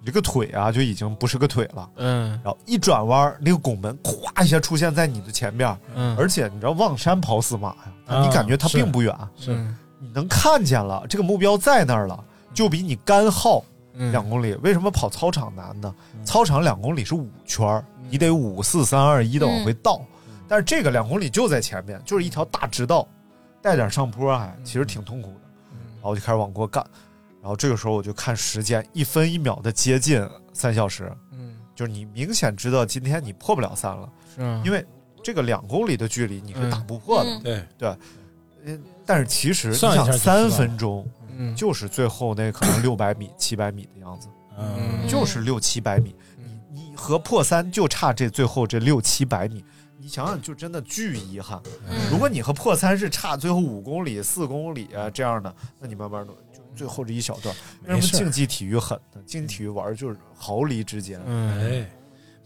[0.00, 1.88] 你这个腿啊就已经不是个腿了。
[1.96, 9.54] 嗯然后一转弯，那个拱门咵一下出现在你的前边，嗯，而且你知道望山跑死马呀，啊你感觉它并不远，是
[9.98, 12.22] 你能看见了，这个目标在那儿了，
[12.52, 13.64] 就比你干耗嗯
[14.12, 14.54] 两公里。
[14.62, 15.94] 为什么跑操场难呢？
[16.24, 20.00] 操场两公里是五圈儿，你得五四三二一的往回倒，
[20.46, 23.06] 但是这个两公里就在前面，就是一条大直道，
[23.60, 25.40] 带点上坡，还其实挺痛苦的。
[25.96, 26.84] 然后我就开始往过干，
[27.42, 34.08] 然后这个时候我就看时间，一分一秒的接近三小时，嗯，就是你明显知道今天你破不了三了，
[34.64, 34.84] 因为
[35.24, 37.30] 这个两公里的距离你是打不破的。
[37.30, 37.96] 嗯对，对，
[38.64, 41.04] 嗯，但是其实你想三分钟
[41.38, 44.28] 嗯，就是最后那可能六百米、七百米的样子，
[44.58, 46.14] 嗯，就是六七百米，
[46.72, 49.64] 你你和破三就差这最后这六七百米，
[49.96, 51.62] 你想想就真的巨遗憾。
[52.10, 57.54] 如果你和破三是差最后五公里、四公里啊这样的，那你慢慢的就最后这一小段。
[57.84, 59.22] 为什么没事竞技体育狠呢？
[59.24, 61.20] 竞技体育玩就是毫厘之间。
[61.24, 61.90] 嗯，哎，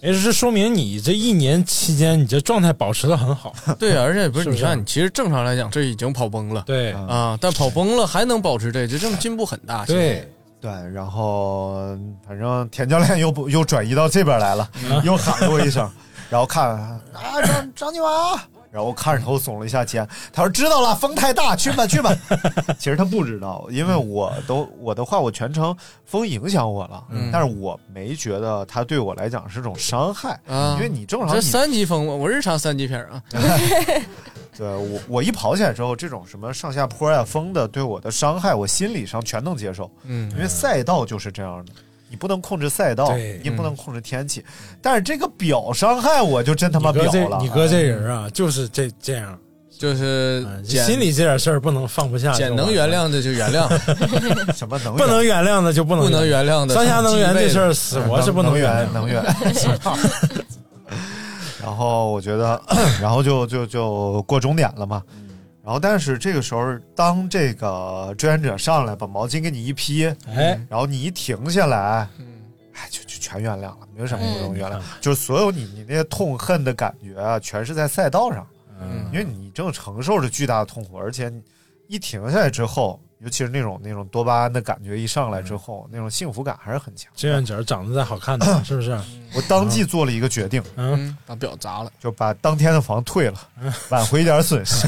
[0.03, 4.61] 没事，这说明你这一年期间你这状态保持的很好， 对，而且不是是不是？
[4.61, 6.91] 你看，你其实正常来讲这已经跑崩了对。
[6.91, 9.87] 啊啊，但跑崩了还能保持这，这证进步很大。
[9.87, 10.29] 对，
[10.61, 11.97] 对，然后
[12.27, 14.69] 反正田教练又不又转移到这边来了，
[15.05, 15.89] 又喊了我一声，
[16.29, 17.01] 然后看啊
[17.45, 18.43] 张张金娃，
[18.73, 22.11] 然后我看着头耸了一下肩，他说知道了，风太大，去吧去吧。
[22.79, 33.23] 其实他不知道，因为我都我的话我全程风影响我了，嗯但是我没觉得他对我来讲是种伤害，啊因为你正常这三级风，我日常三级片啊，
[34.57, 39.91] 对我我一跑起来之后，这种什么上下坡呀、风的对我的伤害，我心理上全能接受。
[40.05, 41.73] 嗯因为赛道就是这样的，
[42.13, 44.45] 你不能控制赛道，你不能控制天气，
[44.83, 47.39] 但是这个表伤害我就真他妈你哥表了。
[47.39, 49.39] 这你哥这人啊，就是这这样，
[49.79, 59.25] 就是心里这点事儿不能放不下，简能原谅的就原谅，哎 什么能不能原谅的就不能不能原谅的三峡能源这事儿，死活是不能原源能源。
[61.63, 62.61] 然后我觉得，
[63.01, 65.01] 然后就就就过终点了嘛。
[65.65, 72.09] 然后，但是这个时候，当这个志愿者上来把毛巾给你一披，哎，然后你一停下来，
[72.73, 78.47] 哎，就就全原谅了，没有什么不能原谅，嗯就是所有你你那些痛恨的感觉啊，全是在赛道上，
[78.81, 79.09] 嗯。
[79.13, 81.33] 因为你正承受着巨大的痛苦，而且
[81.87, 87.13] 一停下来之后，尤其是那种那种多巴胺的感觉一上来之后，那种幸福感还是很强。
[87.15, 88.91] 志愿者长得再好看点， 是不是？
[89.35, 93.39] 我当即做了一个决定，嗯，把表砸了，就把当天的房退了，
[93.91, 94.87] 挽回一点损失。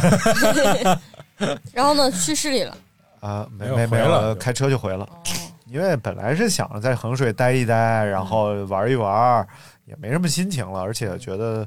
[1.73, 2.77] 然后呢，去市里了。
[3.21, 5.09] 啊，没没有没没了，开车就回了。
[5.67, 9.47] 因为本来是想着在衡水待一待，然后玩一玩，
[9.87, 11.67] 也没什么心情了，而且觉得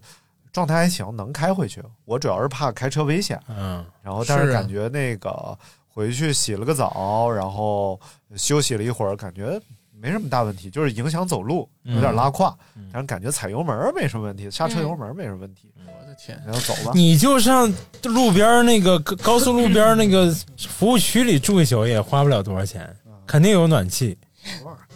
[0.53, 1.83] 状态还行，能开回去。
[2.05, 5.57] 我主要是怕开车危险，嗯，然后但是感觉那个
[5.97, 7.99] 回去洗了个澡，然后
[8.35, 9.59] 休息了一会儿，感觉
[9.99, 12.55] 没什么大问题，就是影响走路，有点拉胯，
[12.93, 15.73] 但是感觉踩油门没什么问题，刹车油门没什么问题。
[15.87, 16.91] 我的天，然后走吧。
[16.93, 17.73] 你就上
[18.03, 20.31] 路边那个高高速路边那个
[20.69, 22.95] 服务区里住一宿也花不了多少钱，
[23.25, 24.15] 肯定有暖气。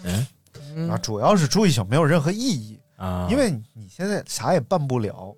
[0.03, 5.35] 嗯啊，主要是住一宿没有任何意义啊，因为你现在啥也办不了。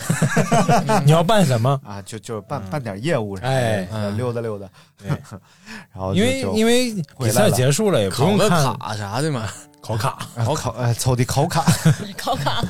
[1.04, 1.80] 你要办什么？
[1.84, 2.00] 啊？
[2.02, 3.88] 就就办办点业务啥的，哎。
[3.90, 4.66] 呃溜达溜达。
[5.92, 9.48] 然后因为因为比赛结束了，也不考个用看卡啥的嘛，
[9.80, 11.64] 考卡，考考哎，凑的考卡。
[12.16, 12.62] 考卡。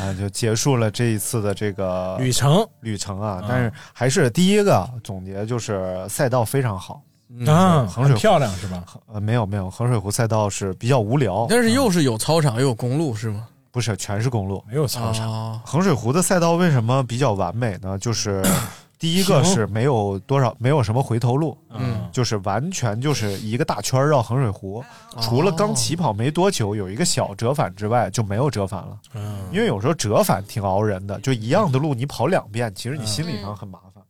[0.00, 2.66] 啊，就结束了这一次的这个旅程。
[2.80, 3.44] 旅程啊。
[3.48, 7.02] 但是还是第一个总结就是赛道非常好。
[7.46, 8.82] 啊衡水漂亮是吧？
[9.12, 13.46] 呃，没有没有，衡水湖赛道是比较无聊，但是又是有操场又有公路是吗？
[13.78, 15.30] 不是全是公路，没有操场。
[15.30, 17.96] 哦衡水湖的赛道为什么比较完美呢？
[17.96, 18.44] 就是
[18.98, 24.84] 第一个是没有多少，没有什么回头路，嗯，就是完全就是一个大圈绕衡水湖，
[25.20, 28.98] 除了刚起跑没多久有一个小折返之外，就没有折返了。
[29.14, 34.02] 嗯，因为有时候折返挺熬人的，就一样的路你跑两遍，其实你心理上很麻烦。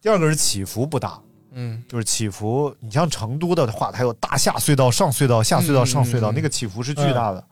[0.00, 1.18] 第二个是起伏不大，
[1.50, 7.44] 嗯，就是起伏，你像成都的话，它有大下隧道、上隧道、下隧道、上隧道，嗯那个起伏是巨大的。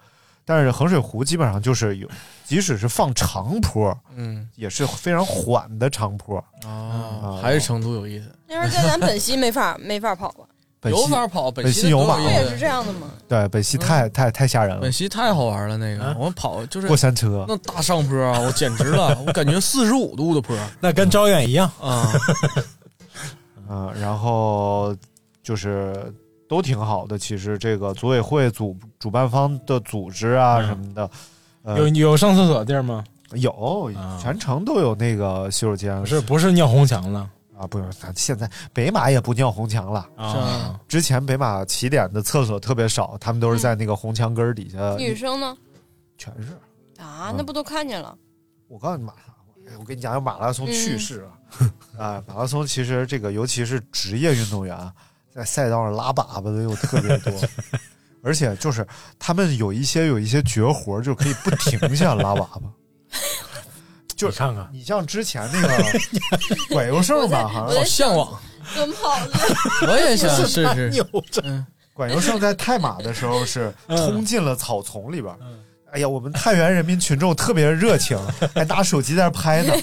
[0.49, 2.09] 但是衡水湖基本上就是有，
[2.46, 6.42] 即使是放长坡，嗯，也是非常缓的长坡。
[6.64, 8.34] 啊，还是成都有意思。
[8.49, 10.46] 那会儿在咱本溪没法 没法跑吧？
[10.80, 13.09] 本溪有法跑，本溪溪有马都不也是这样的吗？
[13.28, 22.11] 对，本溪太、太太吓人了本，溪太好玩了，那个我们跑就是过山车那大上坡啊，我简直了， 我感觉四十五度的坡那跟招远一样啊。
[23.68, 24.96] 嗯， 然后
[25.42, 26.11] 就是
[26.49, 27.18] 都挺好的。
[27.18, 31.11] 其实这个组委会组主办方的组织啊什么的，
[31.62, 33.05] 呃有有上厕所地儿吗？
[33.32, 36.05] 有，全程都有那个洗手间。
[36.07, 37.66] 是不是尿红墙了啊？
[37.66, 40.80] 不是，咱现在北马也不尿红墙了啊。
[40.88, 44.94] 之前北马起点的厕所特别少，他们都是在那个红墙根儿底下。
[44.96, 45.55] 女生呢？
[46.16, 46.57] 全是。
[47.03, 48.16] 啊，那不都看见了？
[48.66, 49.12] 我告诉你马，
[49.78, 51.36] 我跟你讲讲马拉松趣事啊！
[52.03, 54.74] 啊，马拉松其实这个，尤其是职业运动员，
[55.39, 57.32] 在赛道上拉粑粑的又特别多，
[58.24, 58.84] 而且就是
[59.20, 62.61] 他们有一些有一些绝活，就可以不停下拉粑粑。
[64.16, 65.84] 就你看看，你像之前那个
[66.74, 68.36] 管优胜吧，好好像向往，
[68.74, 69.32] 奔跑的，
[69.86, 71.05] 我也想试试。
[71.95, 75.32] 管优胜在泰马的时候是冲进了草丛里边。
[75.93, 78.18] 哎呀，我们太原人民群众特别热情，
[78.55, 79.74] 还拿手机在那拍呢。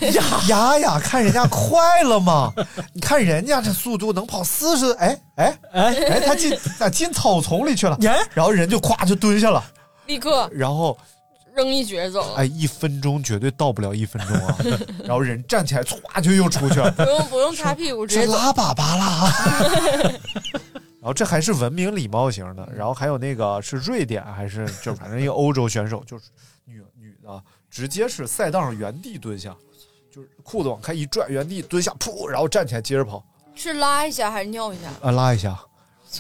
[0.47, 2.53] 呀呀，看人家快了吗？
[2.93, 7.97] 你看人家这速度能跑四十，哎哎哎哎，他进咋进草丛里去了？
[8.34, 9.64] 然后人就咵就蹲下了，
[10.06, 10.95] 立刻然后
[11.56, 12.36] 扔一撅走了。
[12.38, 14.58] 哎，一分钟绝对到不了一分钟啊！
[15.03, 16.91] 然后人站起来，歘就又出去了。
[16.91, 19.34] 不用不用擦屁股，直接拉粑粑啦。
[21.06, 26.32] 然后这还是文明礼貌型的，然后还有那个是瑞典还是就反正一个欧洲选手，就是
[26.66, 29.56] 女女的，直接是赛道上原地蹲下，
[30.12, 34.89] 就是裤子往开一拽，原地蹲下，噗，然后站起来接着跑，是拉一下还是尿一下？
[35.03, 35.56] 啊拉一下，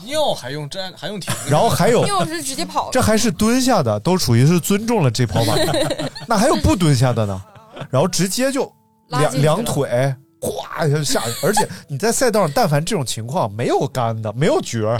[0.03, 1.33] 尿还用站还用停？
[1.49, 2.91] 然后还有 尿是直接跑。
[2.91, 5.55] 这还是蹲下的，都属于是尊重了这跑法。
[6.29, 7.43] 那还有不蹲下的呢？
[7.89, 8.71] 然后直接就
[9.07, 10.15] 两两腿。
[10.45, 14.99] 咵一下就下去，而且你在赛道上，但凡这种情况，没有干的，没有角儿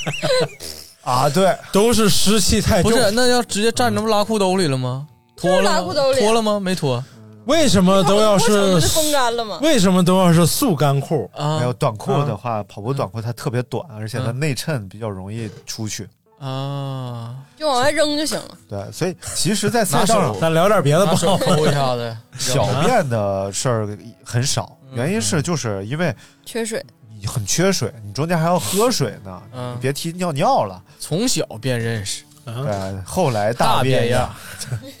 [1.02, 2.90] 啊，对，都是湿气太重。
[2.90, 5.06] 不是，那要直接站着不拉裤兜里了吗？
[5.36, 6.58] 脱了拉裤兜里脱了吗？
[6.60, 7.02] 没脱
[7.46, 9.58] 为什么都要是是风干了吗？
[9.62, 11.30] 为什么都要是速干裤？
[11.34, 16.08] 啊还有短裤的话，跑步短裤它特别短，而且它内衬比较容易出去。
[16.38, 17.34] 啊！
[17.56, 18.58] 就往外扔就行了。
[18.68, 21.12] 对，所以其实，在赛道上手咱聊点别的吧。
[21.12, 26.14] 拿手抠一下子， 小便的事儿很少，原因是就是因为
[26.44, 26.84] 缺水，
[27.18, 29.42] 你很缺水，你中间还要喝水呢，
[29.80, 30.82] 别提尿尿了。
[30.98, 34.34] 从小便认识，对，后来大便呀，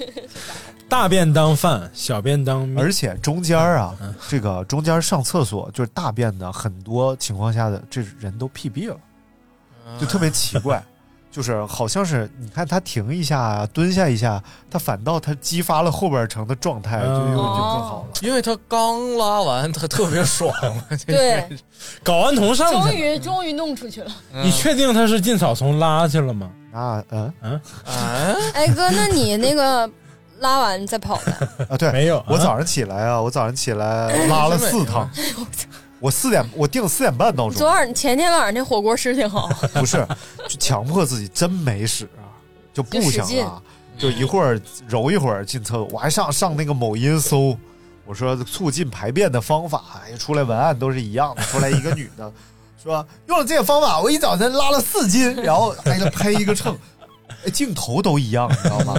[0.88, 2.82] 大便当饭，小便当面。
[2.82, 3.94] 而且中间啊，
[4.28, 8.96] 这个中间上厕所就是大便的，很多情况下的这人都屁毙了，
[10.00, 10.82] 就特别奇怪。
[11.36, 18.18] 就是好像是你看他停一下，蹲下一下，他反倒他激发了后边层的状态，就又就更好了。
[18.22, 20.50] 因为他刚拉完，他特别爽。
[21.06, 21.46] 对，
[22.02, 22.94] 睾丸酮上终去了。
[22.94, 24.10] 于终于弄出去了。
[24.32, 26.50] 你确定他是进草丛拉去了吗？
[26.72, 29.86] 啊，嗯嗯啊， 哎哥，那你那个
[30.38, 31.66] 拉完再跑呗？
[31.68, 35.06] 啊，对，没有啊我早上起来啊，我早上起来拉了四趟，
[35.98, 40.06] 我四点我定四点半闹钟昨，晚前天晚上那火锅吃挺好， 不是，
[40.48, 42.28] 就强迫自己真没使啊，
[42.72, 43.62] 就不想拉。
[43.98, 47.58] 就一会儿揉一会儿进厕所，我还上上那个某音搜，
[48.04, 52.30] 我说促进排便的方法，哎，出来文案都是一样的，出来一个女的
[52.82, 56.76] 说用了这个方法，我一早晨拉了四斤，然后还得拍一个秤。
[57.44, 58.94] 哎镜头都一样，你知道吗？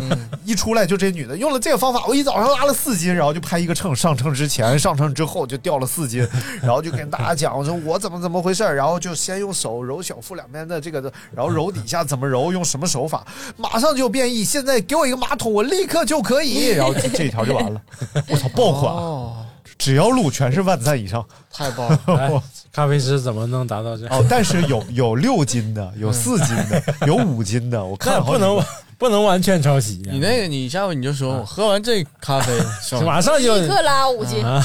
[0.46, 6.28] 一出来就这女的用了这个方法，我一早上拉了四斤，然后就拍一个秤，上秤之前、上秤之后就掉了四斤，
[6.62, 11.02] 然后就跟大家讲，我说我怎么怎么回事儿然后就先用手揉小腹两边的这个，
[11.34, 13.26] 然后揉底下怎么揉，用什么手法，
[13.58, 14.44] 马上就变异。
[14.44, 17.82] 现在给我一个马桶，我立刻就可以，然后这这一条就完了。
[18.30, 18.94] 我操，爆款！
[18.94, 19.46] 哦，
[19.78, 21.26] 只要录全是万赞以上。
[21.52, 22.00] 太棒了！
[22.18, 24.06] 哎咖啡师怎么能达到这？
[24.08, 28.64] 哦，但是有 有六斤的，有四斤的，有五斤的，我看不能
[29.00, 32.54] 不能完全抄袭呀、你那个，你下回你就说，我喝完这咖啡，
[33.04, 34.46] 马上就立刻拉五斤。
[34.46, 34.64] 啊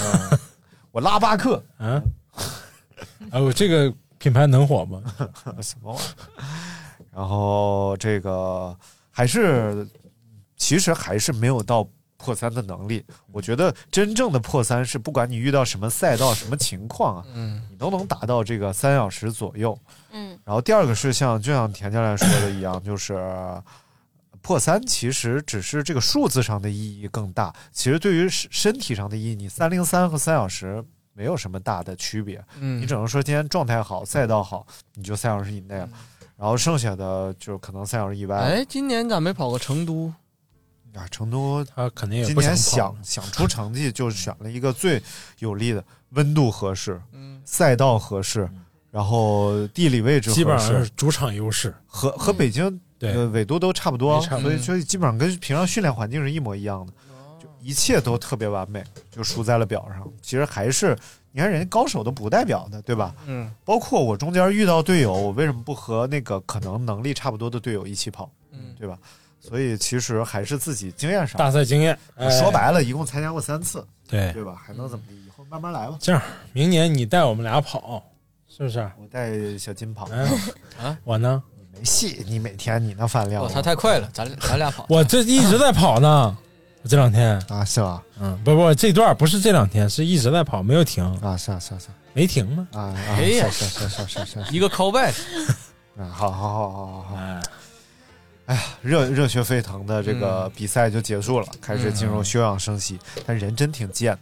[0.90, 2.02] 我拉八克啊！
[3.30, 5.00] 哎我，这个品牌能火吗？
[5.62, 6.44] 什么玩意儿？
[7.16, 8.76] 然后这个
[9.10, 9.88] 还是，
[10.58, 11.88] 其实还是没有到
[12.22, 13.04] 破三的能力。
[13.32, 19.76] 我觉得真正的破三是，不管你遇到什么赛道、什么情况啊，嗯，你都能达到这个三小时左右。
[20.12, 23.20] 嗯，然后第二个是像就像田教练说的一样，就是
[24.40, 32.42] 破三其实只是这个数字上的意义更大，其实对于身身体上的意义，你三零三和三小时没有什么大的区别。
[32.60, 34.64] 嗯你只能说今天状态好，赛道好，
[34.94, 35.88] 你就三小时以内了。
[36.36, 38.36] 然后剩下的就可能三小时以外。
[38.36, 40.12] 哎，今年咋没跑过成都？
[40.94, 45.02] 啊，成都他肯定也今年想想出成绩，就选了一个最
[45.38, 48.48] 有利的，温度合适，嗯赛道合适，
[48.90, 51.74] 然后地理位置合适，基本上是主场优势。
[51.86, 56.92] 和和北京对呃纬度都差不多，所以所以基本上跟平常训练环境是一模一样的，
[57.42, 60.06] 就一切都特别完美，就输在了表上。
[60.20, 60.96] 其实还是
[61.30, 63.14] 你看人家高手都不带表的，对吧？
[63.26, 68.30] 嗯，包括我中间遇到队友，我为什么不和那个可能能力差不多的队友一起跑？
[68.50, 68.98] 嗯，对吧？
[69.42, 74.54] 所以其实还是自己经验上，大赛经验我说白了，一共参加过三次，对对吧？
[74.64, 75.14] 还能怎么地？
[75.26, 75.96] 以后慢慢来吧。
[76.00, 76.22] 这样，
[76.52, 78.00] 明年你带我们俩跑，
[78.48, 78.78] 是不是？
[78.96, 80.28] 我带小金跑，嗯
[80.80, 81.42] 啊，我呢？
[81.74, 84.86] 没戏，你每天你那饭量哦，，他太快了，咱咱俩跑。
[84.88, 86.36] 我这一直在跑呢，
[86.82, 88.00] 我这两天 啊，是吧？
[88.20, 92.68] 嗯，不不，这段不是这两天，是一直在跑，没有停啊，是啊是啊是啊，没停吗？
[92.72, 95.14] 啊啊，哎呀是是是是是是，一个 callback，
[95.98, 97.16] 啊，好好好好好好。
[97.16, 97.40] 哎，
[98.46, 102.98] 哎呀，热热血沸腾的这个比赛就结束了，开始进入休养生息。
[103.24, 104.18] 但人真挺贱。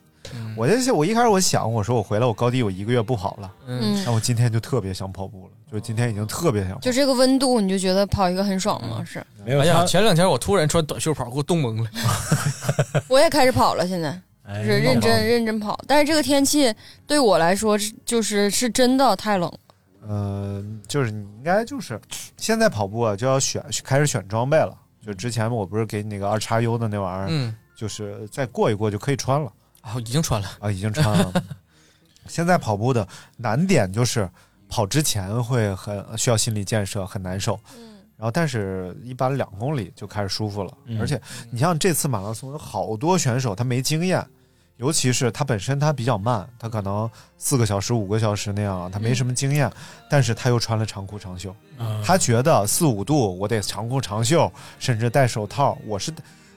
[0.57, 6.81] 我就想，我一开始我想，我说我回来，我高低我一个月不跑了，嗯那我今天就特别想跑步了，就今天已经特别想跑。
[6.81, 9.03] 就这个温度，你就觉得跑一个很爽吗？
[9.05, 11.91] 是，没有哎呀，前两天我突然穿短袖跑，给我冻懵了。
[13.09, 14.11] 我也开始跑了，现在
[14.45, 15.81] 哎就是认真认真跑。
[15.87, 16.73] 但是这个天气
[17.07, 19.53] 对我来说是就是是真的太冷。
[20.09, 22.01] 嗯、就是你应该就是
[22.37, 24.77] 现在跑步啊，就要选开始选装备了。
[25.05, 30.49] 就之前我不是给你那个二叉 U 的那玩意儿，嗯，就是再过一过就可以穿了啊，已经穿了。
[30.61, 31.33] 啊，已经穿了。
[32.29, 34.29] 现在跑步的难点就是
[34.69, 37.59] 跑之前会很需要心理建设，很难受。
[38.19, 41.19] 然后，但是一般两公里就开始舒服了，嗯而且
[41.51, 44.23] 你像这次马拉松有好多选手他没经验，
[44.81, 49.71] 尤其是他本身他比较慢，他可能四个小时、五个小时那样，他没什么经验，
[50.09, 55.77] 但是他又穿了长裤长袖，啊他觉得四五度我得长裤长袖，甚至戴手套。
[55.87, 56.11] 我是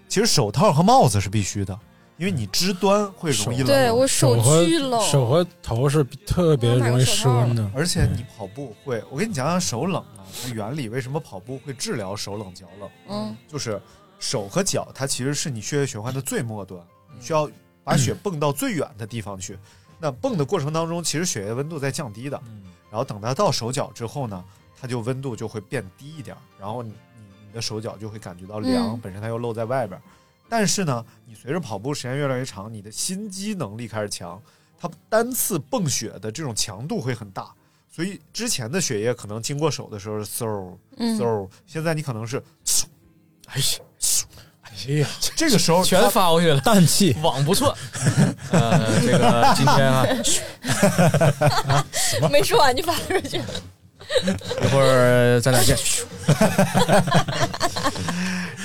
[0.08, 1.78] 其实手套和帽子是必须的，
[2.16, 3.68] 因为你肢端会容易冷。
[3.68, 7.70] 对我手和巨冷手和头是特别容易失温的。
[7.76, 12.90] 而且你跑步会，我跟你讲讲手冷啊，它原理为什么跑步会治疗手冷脚冷？
[13.10, 13.82] 嗯，就是
[14.18, 16.82] 手和脚，它其实是你血液循环的最末端，
[17.14, 17.50] 你需要
[17.84, 19.58] 把血泵到最远的地方去。
[20.00, 22.42] 那泵的过程当中，其实血液温度在降低的，
[22.90, 24.44] 然后等它到手脚之后呢，
[24.80, 30.02] 它就温度就会变低一点，然后你你你的手脚就会感觉到凉，嗯本身它又露在外边。
[30.50, 34.42] 但是呢，你随着跑步时间越来越长，你的心肌能力开始强，
[34.78, 37.54] 它单次泵血的这种强度会很大，
[37.90, 42.84] 所以之前的血液可能经过手的时候是嗖嗯嗖，现在你可能是嗖，
[43.48, 43.80] 哎呀，嗖
[44.88, 47.76] 哎呀，这个时候全发过去了，氮气网不错。
[48.52, 50.06] 呃，这个今天啊，
[52.30, 53.46] 没说完就发出去了。
[54.62, 55.78] 一会儿咱俩见。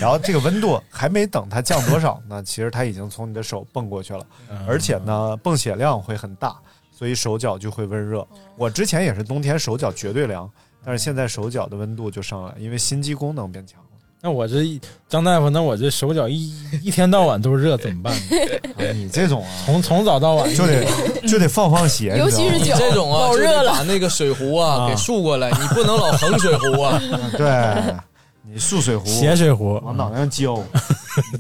[0.01, 4.25] 然后这个温度还没等它降多少呢，其实它已经从你的手蹦过去了，
[4.67, 6.57] 而且呢，泵血量会很大，
[6.91, 8.27] 所以手脚就会温热。
[8.57, 10.51] 我之前也是冬天手脚绝对凉，
[10.85, 13.88] 但是现在手脚的温度就上来，因为心肌功能变强了。
[14.23, 16.53] 那我这一张大夫，那我这手脚一
[16.83, 18.12] 一天到晚都是热，怎么办
[18.93, 20.85] 你这种啊，从从早到晚就得
[21.29, 27.01] 就得放放鞋，尤其是这种啊，热把那个水壶啊啊给竖过来，你不能老横水壶啊。
[27.39, 27.95] 对，
[28.43, 30.61] 你竖水壶，斜水壶往脑袋上浇，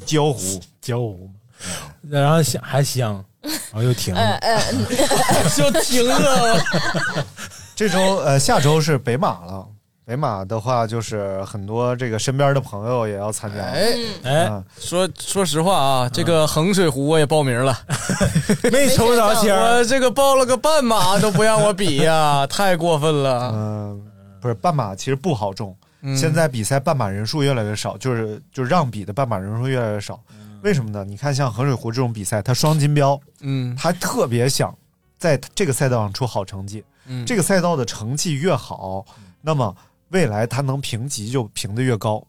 [0.06, 1.28] 浇壶，浇壶，
[2.08, 3.12] 然后香还香，
[3.42, 4.62] 然后又停了，哎哎，
[5.56, 6.64] 就停了。
[7.74, 9.66] 这周呃，下周是北马了。
[10.08, 13.60] 北马的话，就是很多这个身边的朋友也要参加。
[13.60, 13.92] 哎
[14.24, 17.78] 哎，嗯说说实话啊，这个衡水湖我也报名了，
[18.72, 23.52] 没抽着签儿，我这个报了个半马都不让我比呀，太过分了。
[23.54, 24.02] 嗯，
[24.40, 30.18] 不是半马其实不好中，嗯现在比赛半马人数越来越少，就是就是让比的半马人数越来越少。
[30.62, 31.04] 为什么呢？
[31.04, 34.74] 你看像衡水湖这种比赛，它双金标，嗯他特别想
[35.18, 36.82] 在这个赛道上出好成绩。
[37.10, 39.04] 嗯这个赛道的成绩越好，
[39.42, 39.76] 那么
[40.10, 42.22] 未来他能评级就评的越高。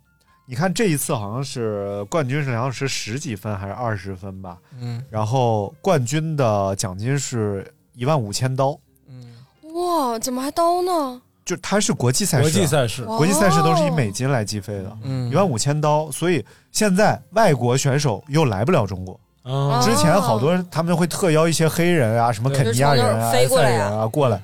[0.45, 4.57] 你看这一次好像是冠军是好像是十几分还是二十分吧？
[4.79, 5.03] 嗯。
[5.09, 8.75] 然后冠军的奖金是一万五千刀，
[9.07, 9.35] 嗯。
[9.75, 11.21] 哇，怎么还刀呢？
[11.45, 12.43] 就它是国际赛事。
[12.43, 13.05] 啊，国际赛事。
[13.05, 15.29] 国际赛事都是以哦美金来计费的，嗯。
[15.29, 16.09] 一万五千刀。
[16.09, 19.19] 所以现在外国选手又来不了中国。
[19.43, 19.79] 啊。
[19.83, 24.41] 之前好多人他们会特邀一些黑人啊，什么肯尼亚人啊埃塞人啊过来，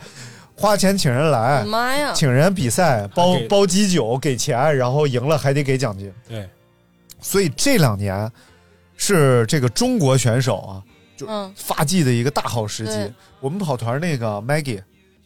[0.57, 2.13] 花钱请人来，妈呀！
[2.13, 6.11] 请人比赛，包包机酒，给钱，然后赢了还得给奖金。
[6.27, 6.49] 对，
[7.19, 8.31] 所以这两年
[8.95, 10.83] 是这个中国选手啊，
[11.17, 13.13] 就嗯发迹的一个大好时机对。
[13.41, 14.81] 我们跑团那个 Maggie，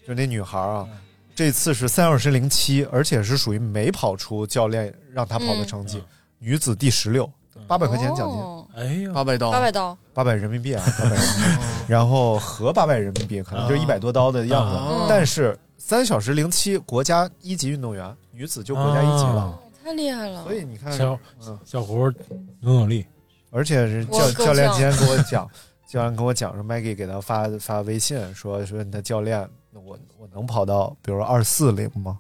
[0.08, 0.98] 就那女孩啊，嗯
[1.36, 6.04] 这次是三小时零七，而且是属于没跑出教练让她跑的成绩，
[6.38, 7.32] 女子第十六，
[7.70, 8.68] 八百块钱奖金，哦。
[8.76, 15.06] 哎呀，八百刀，八百刀，八百人民币啊， 八百人民币，然后合八百人民币可能就是一百多刀的样子，哦。
[15.08, 19.42] 但是三小时零七，国家一级运动员，女子就国家一级了。
[19.44, 20.44] 啊太厉害了。
[20.44, 20.54] 所！
[20.54, 21.18] 以你看，小
[21.48, 22.12] 嗯，小胡
[22.60, 23.04] 努努力，
[23.50, 25.50] 而且是教教练今天跟我讲，
[25.90, 32.20] 教练跟我讲说，Maggie 给他发发微信说说你的教练，我我能跑到比如说二四零吗？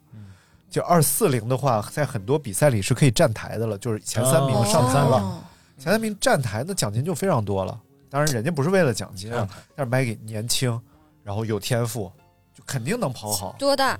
[0.70, 5.41] 就二四零的话，在很多比赛里是可以站台的了，就是前三名哦上台了，哦
[5.78, 7.80] 前三名站台那奖金就非常多了。
[8.09, 10.80] 当然，人家不是为了奖金啊，但是 Maggie 年轻，
[11.24, 12.11] 然后有天赋，
[12.53, 13.55] 就肯定能跑好。
[13.59, 13.99] 多大？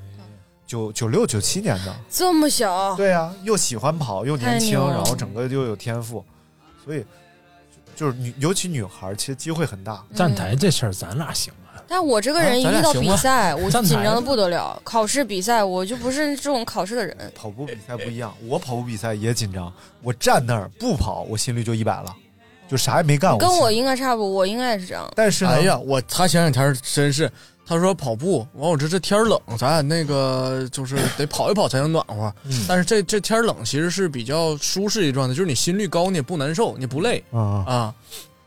[0.66, 2.96] 九九六九七年的，这么小？
[2.96, 6.24] 对啊、又喜欢跑，又年轻，然后整个又有天赋，
[6.86, 7.04] 所以
[7.96, 10.04] 就就是女，尤其女孩，其实机会很大。
[10.14, 14.80] 站台这事儿咱俩行啊，但我这个人一遇到比赛， 我就紧张的不得了。
[14.84, 17.18] 考试比赛，我就不是这种考试的人。
[17.36, 19.74] 跑步比赛不一样，我跑步比赛也紧张，
[20.04, 22.16] 我站那儿不跑，我心率就一百了，
[22.70, 23.36] 就啥也没干。
[23.40, 25.12] 跟我应该差不多，我应该也是这样。
[25.16, 27.32] 但是，哎呀，我他前两天真是，
[27.66, 32.32] 他说跑步，完我这这天冷，咱俩那个就是得跑一跑才能暖和。
[32.46, 37.96] 嗯但是这这天冷其实是比较舒适一状态，就是你心率高，你也不难受，你不累啊啊。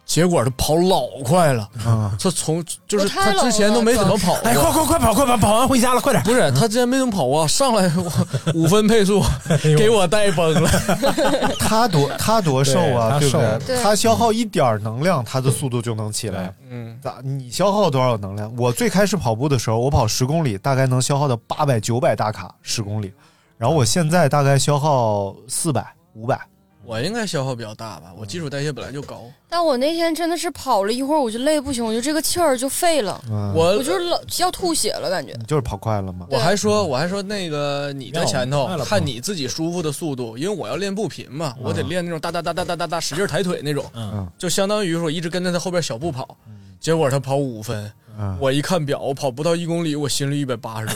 [0.04, 6.22] 结果他跑老快了，啊，他从就是他之前都没怎么跑过，哎，快快快跑快跑，跑完回家了，快点！
[6.24, 8.12] 不是他之前没怎么跑过，上来我
[8.54, 9.22] 五分配速
[9.78, 10.70] 给我带崩了。
[11.58, 13.38] 他多他多瘦啊，对不？
[13.64, 16.52] 对他消耗一点能量，他的速度就能起来。
[16.68, 17.14] 嗯，咋？
[17.22, 18.52] 你消耗多少能量？
[18.58, 23.12] 我最开始跑步的时候，我跑十公里，大概能消耗到八百九百大卡十公里，
[23.56, 26.38] 然后我现在大概消耗四百五百。
[26.84, 29.24] 我应该消耗比较大吧，我基础代谢本来就高。
[29.48, 35.32] 但我那天真的是跑了一会儿，我就累不行，我就这个气儿就废了，嗯，我我就是老要吐血了，感觉。
[35.38, 36.26] 你就是跑快了吗？
[36.30, 46.36] 我还说，我还说那个你在前头看你自己舒服的速度，因为我要练步频嘛，我得练那种哒哒哒哒哒哒哒使劲抬腿那种，嗯，就相当于说我一直跟在他后边小步跑，
[46.80, 50.94] 结果他跑五分，嗯，我一看表，我跑不到一公里，我心率一百八十多。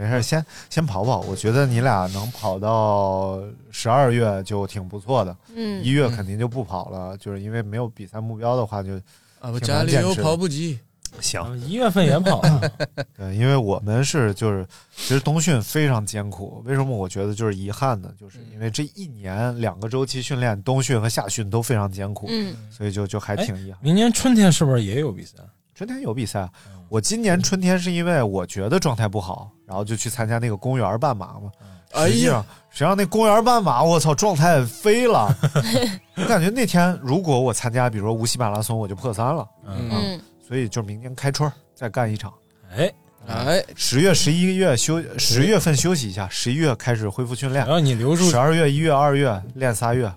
[0.00, 1.20] 没事，先先跑跑。
[1.20, 3.38] 我觉得你俩能跑到
[3.70, 8.94] 十二月就挺不错的，嗯一，月肯定就不跑了，就是因为没有比赛目标的话就
[9.40, 10.78] 啊，家里有跑步机，
[11.20, 11.58] 行。
[11.60, 12.40] 一月份也跑，
[13.14, 16.62] 对，因为我们是就是，其实冬训非常艰苦。
[16.64, 18.10] 为什么我觉得就是遗憾呢？
[18.18, 23.78] 就是因为这一年两个周期训练，冬训和夏训都非常艰苦，嗯，所以就就还挺遗憾。
[23.82, 25.34] 明年春天是不是也有比赛？
[25.74, 26.46] 春天有比赛，
[26.90, 31.52] 我今年春天是因为我觉得状态不好，然后就去参加那个公园半马嘛。
[31.92, 32.12] 哎呀。
[32.12, 35.32] 实际上，实际上那公园半马，我操，状态飞了。
[36.16, 39.48] 我感觉那天如果我参加，比如说无锡马拉松，我就破三了。
[39.64, 42.32] 嗯，嗯，所以就明年开春再干一场。
[42.76, 42.92] 哎，
[43.28, 47.64] 哎，十月、十一月休，十月份休息一下，十一月开始恢复训练。
[47.64, 50.12] 然后你留住十二月、一月、二月练仨月，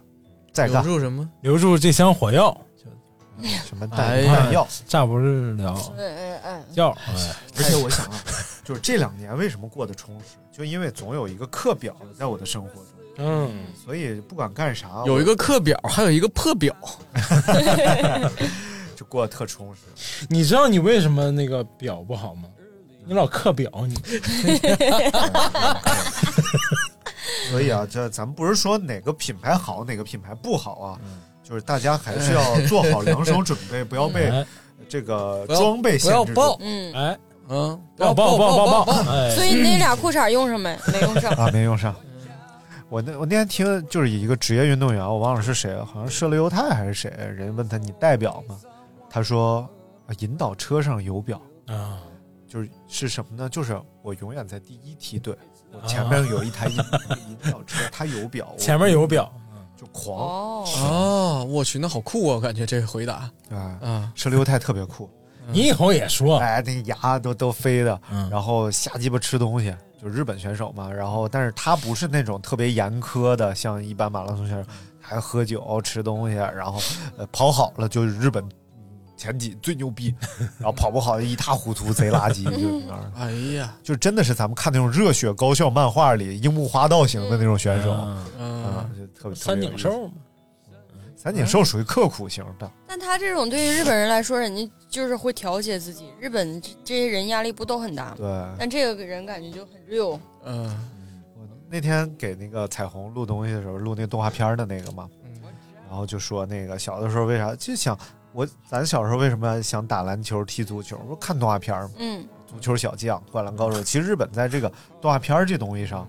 [0.52, 0.84] 再干。
[0.84, 1.30] 留住什么？
[1.42, 2.56] 留住这箱火药，
[3.66, 4.68] 什么弹弹药。
[4.88, 7.14] 炸不了哎哎哎，药，哎，
[7.58, 8.14] 而且我想啊，
[8.64, 12.86] 就是这两年为什么过得充实，就因为总有一个课表在我的生活中，
[13.18, 16.76] 嗯，所以不管干啥，有一个课表，还有一个破表。
[16.82, 18.32] 我
[18.96, 19.82] 就过得特充实。
[20.30, 22.44] 你知道你为什么那个表不好吗？
[23.06, 23.96] 你老课表，你
[27.52, 34.46] 所以啊，这咱们不是说哪个品牌好，哪个品牌不好啊，嗯就是大家还是要做好两手准备，不要被哎
[34.88, 40.78] 这个装备不要限制住爆，嗯，哎，嗯，抱抱抱抱抱，哎，所以那俩裤衩用上没？
[40.92, 41.32] 没用上。
[41.34, 41.96] 啊，没用上。
[42.90, 48.58] 我那我那天听就是一个职业运动员，我忘了是谁了，好像是射流犹太还是谁，人问他你戴表吗？
[49.10, 49.68] 他说
[50.08, 52.00] 啊引导车上有表，啊，
[52.48, 53.50] 就是是什么呢？
[53.50, 55.36] 就是我永远在第一梯队，
[55.72, 56.78] 我前面有一台引
[57.30, 59.32] 引导车，它有表，我前面有表，
[59.76, 62.36] 就狂哦，哦，我去，那好酷啊！
[62.36, 65.10] 我感觉这个回答啊，啊，射流犹太特别酷，
[65.52, 70.92] 你以后也说，哎，那牙都都飞的，嗯然后瞎鸡巴吃东西，就日本选手嘛。
[70.92, 74.70] 然后，但是他不是那种特别严苛的，像一般马拉松选手，
[75.00, 76.80] 还喝酒吃东西，然后
[77.18, 78.44] 呃跑好了就是日本
[79.18, 80.14] 前几最牛逼，
[80.58, 83.12] 然后跑不好一塌糊涂，贼垃圾，就那样。
[83.16, 87.92] 哎呀，就真的是咱们看那种热血高校漫画里樱木花道型的那种选手，
[88.40, 90.14] 嗯就特别三井，寿嘛，
[91.16, 96.06] 三井寿属于刻苦型的，但他这种对于日本人来说，人家就是会调节自己。
[96.20, 98.16] 日本这这些人压力不都很大吗？
[98.16, 98.46] 对。
[98.60, 100.20] 但这个人感觉就很 real。
[100.46, 100.70] 嗯
[101.68, 105.32] 那天给那个彩虹录东西的时候，录那动画片的那个嘛，嗯
[105.90, 107.98] 然后就说那个小的时候为啥就想
[108.34, 110.96] 我咱小时候为什么想打篮球、踢足球？
[110.98, 113.82] 不是看动画片嘛，嗯，足球小将、灌篮高手。
[113.82, 114.72] 其实日本在这个
[115.02, 116.08] 动画片这东西上，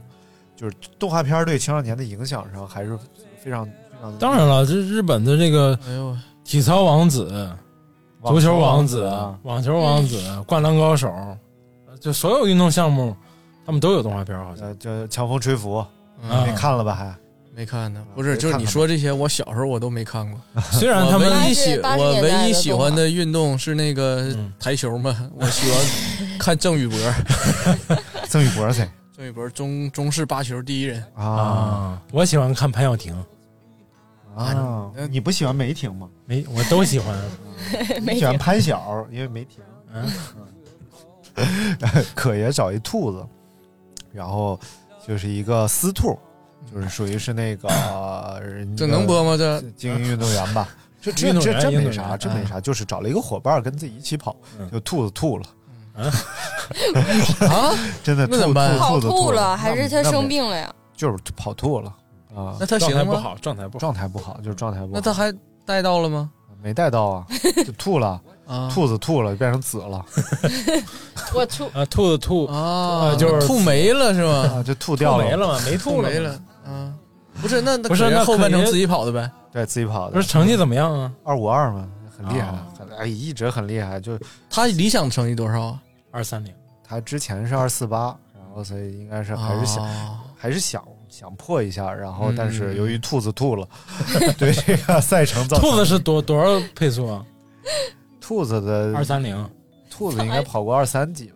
[0.55, 2.95] 就是动画片对青少年的影响上还是
[3.43, 3.73] 非常非
[4.03, 4.19] 常。
[4.19, 6.15] 当然了，这日本的这个哎呦，
[6.45, 7.57] 体操王子、
[8.27, 11.13] 足球王子啊、网球王子、灌篮高手，
[12.01, 13.15] 就所有运动项目，
[13.67, 15.89] 他们都有动画片，好像叫，强风吹拂，啊
[16.47, 16.95] 没看了吧？
[16.95, 17.15] 还
[17.55, 20.41] 没看呢，不是，就是你说这些，我小时候我都没看过。
[20.73, 25.81] 虽然他们唯一喜我唯一喜欢的运动是那个嗯台球嘛，我喜欢
[26.39, 26.99] 看郑宇博，
[28.29, 31.05] 郑宇博谁 郑宇博中中式八球第一人。
[31.15, 33.15] 啊啊，我喜欢看潘晓婷，
[34.37, 34.91] 啊？
[35.11, 36.09] 你不喜欢梅婷吗？
[36.27, 37.17] 梅我都喜欢，
[38.17, 39.63] 喜欢潘晓，因为梅婷。
[39.93, 40.11] 嗯，
[42.15, 43.25] 可爷找一兔子，
[44.13, 44.59] 然后
[45.07, 46.19] 就是一个私兔，
[46.73, 47.69] 就是属于是那个
[48.43, 49.37] 人这能播吗？
[49.37, 50.69] 这精英运动员吧？
[51.01, 54.71] 这这运动员这这没啥，真没啥，就是找了一个伙伴跟自己一起跑，嗯。
[54.71, 55.45] 就兔子吐了，
[57.49, 60.75] 啊，真的那怎么办跑兔子吐，了，还是他生，病了呀？
[60.97, 61.95] 就是跑吐了
[62.35, 63.05] 啊那，他行吗？
[63.05, 64.91] 状态不好，状态不好，状态不好，就是状态不好。
[64.95, 65.33] 那他还
[65.65, 66.31] 带到了吗？
[66.63, 67.27] 没带到啊，
[67.67, 70.05] 就吐了， 啊，兔子吐了，变成紫了
[71.35, 74.33] 我吐，啊，兔子吐啊，就是吐没了是吗？
[74.57, 76.93] 啊，就吐掉了没了嘛，没吐没了，啊，
[77.43, 79.31] 不是，那那不是那后半程自己跑的呗？
[79.53, 81.13] 对自己跑的，不是成绩怎么样啊？
[81.23, 84.19] 二五二嘛，很厉害啊，很哎，一直很厉害，就
[84.49, 85.83] 他理想成绩多少啊？
[86.11, 90.83] 二三零，他之前是二四八，然后所以应该是还是想、哦还是想
[91.17, 93.69] 想破一下，然后嗯但是由于兔子吐了，
[94.37, 97.25] 对这个赛程造成兔子是多多少配速啊？
[98.21, 99.49] 兔子的二三零，
[99.89, 101.35] 兔子应该跑过二三几吧。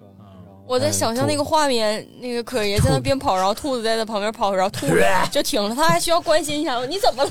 [0.67, 7.31] 我在想象那个画面，那个可爷在那边跑，然后兔子在他旁边跑，然后兔子 就停了，他还需要关心一下，你怎么了？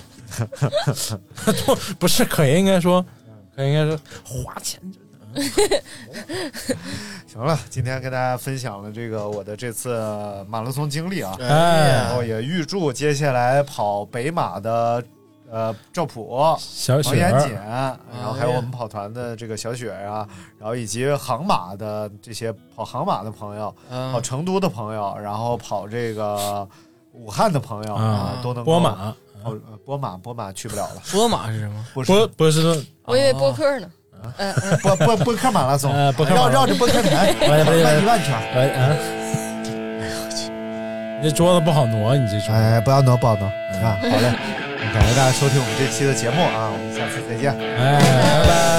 [1.54, 3.06] 兔不是可爷应该说，
[3.56, 4.80] 可爷应该说花钱
[7.28, 9.99] 行了，今天跟大家分享了这个我的这次
[10.47, 15.03] 马拉松经历啊，哎然后也预祝接下来跑北马的
[15.51, 24.11] 呃赵普、小雪王延锦，然后还有我们跑团的这个小雪啊，然后以及杭马的这些跑杭马的朋友，嗯。
[24.11, 26.67] 跑成都的朋友，然后跑这个
[27.11, 29.13] 武汉的朋友啊都能够波马
[29.43, 31.86] 哦，呃波马波马去不了了， 波马是什么？
[31.93, 33.88] 波波波士顿，我以为播客呢。
[34.38, 38.34] 呃呃波波波克马拉松，呃波克马拉松绕绕着波克台哎不是转一万圈。
[38.55, 38.95] 哎啊，
[41.22, 42.51] 你这桌子不好挪，你这桌子。
[42.51, 43.97] 哎，不要挪，不要挪啊！
[44.01, 44.34] 好嘞，
[44.93, 47.51] 感谢大家收听我们这期的节目啊，我们下次再见。
[47.78, 47.99] 哎，
[48.41, 48.76] 拜拜。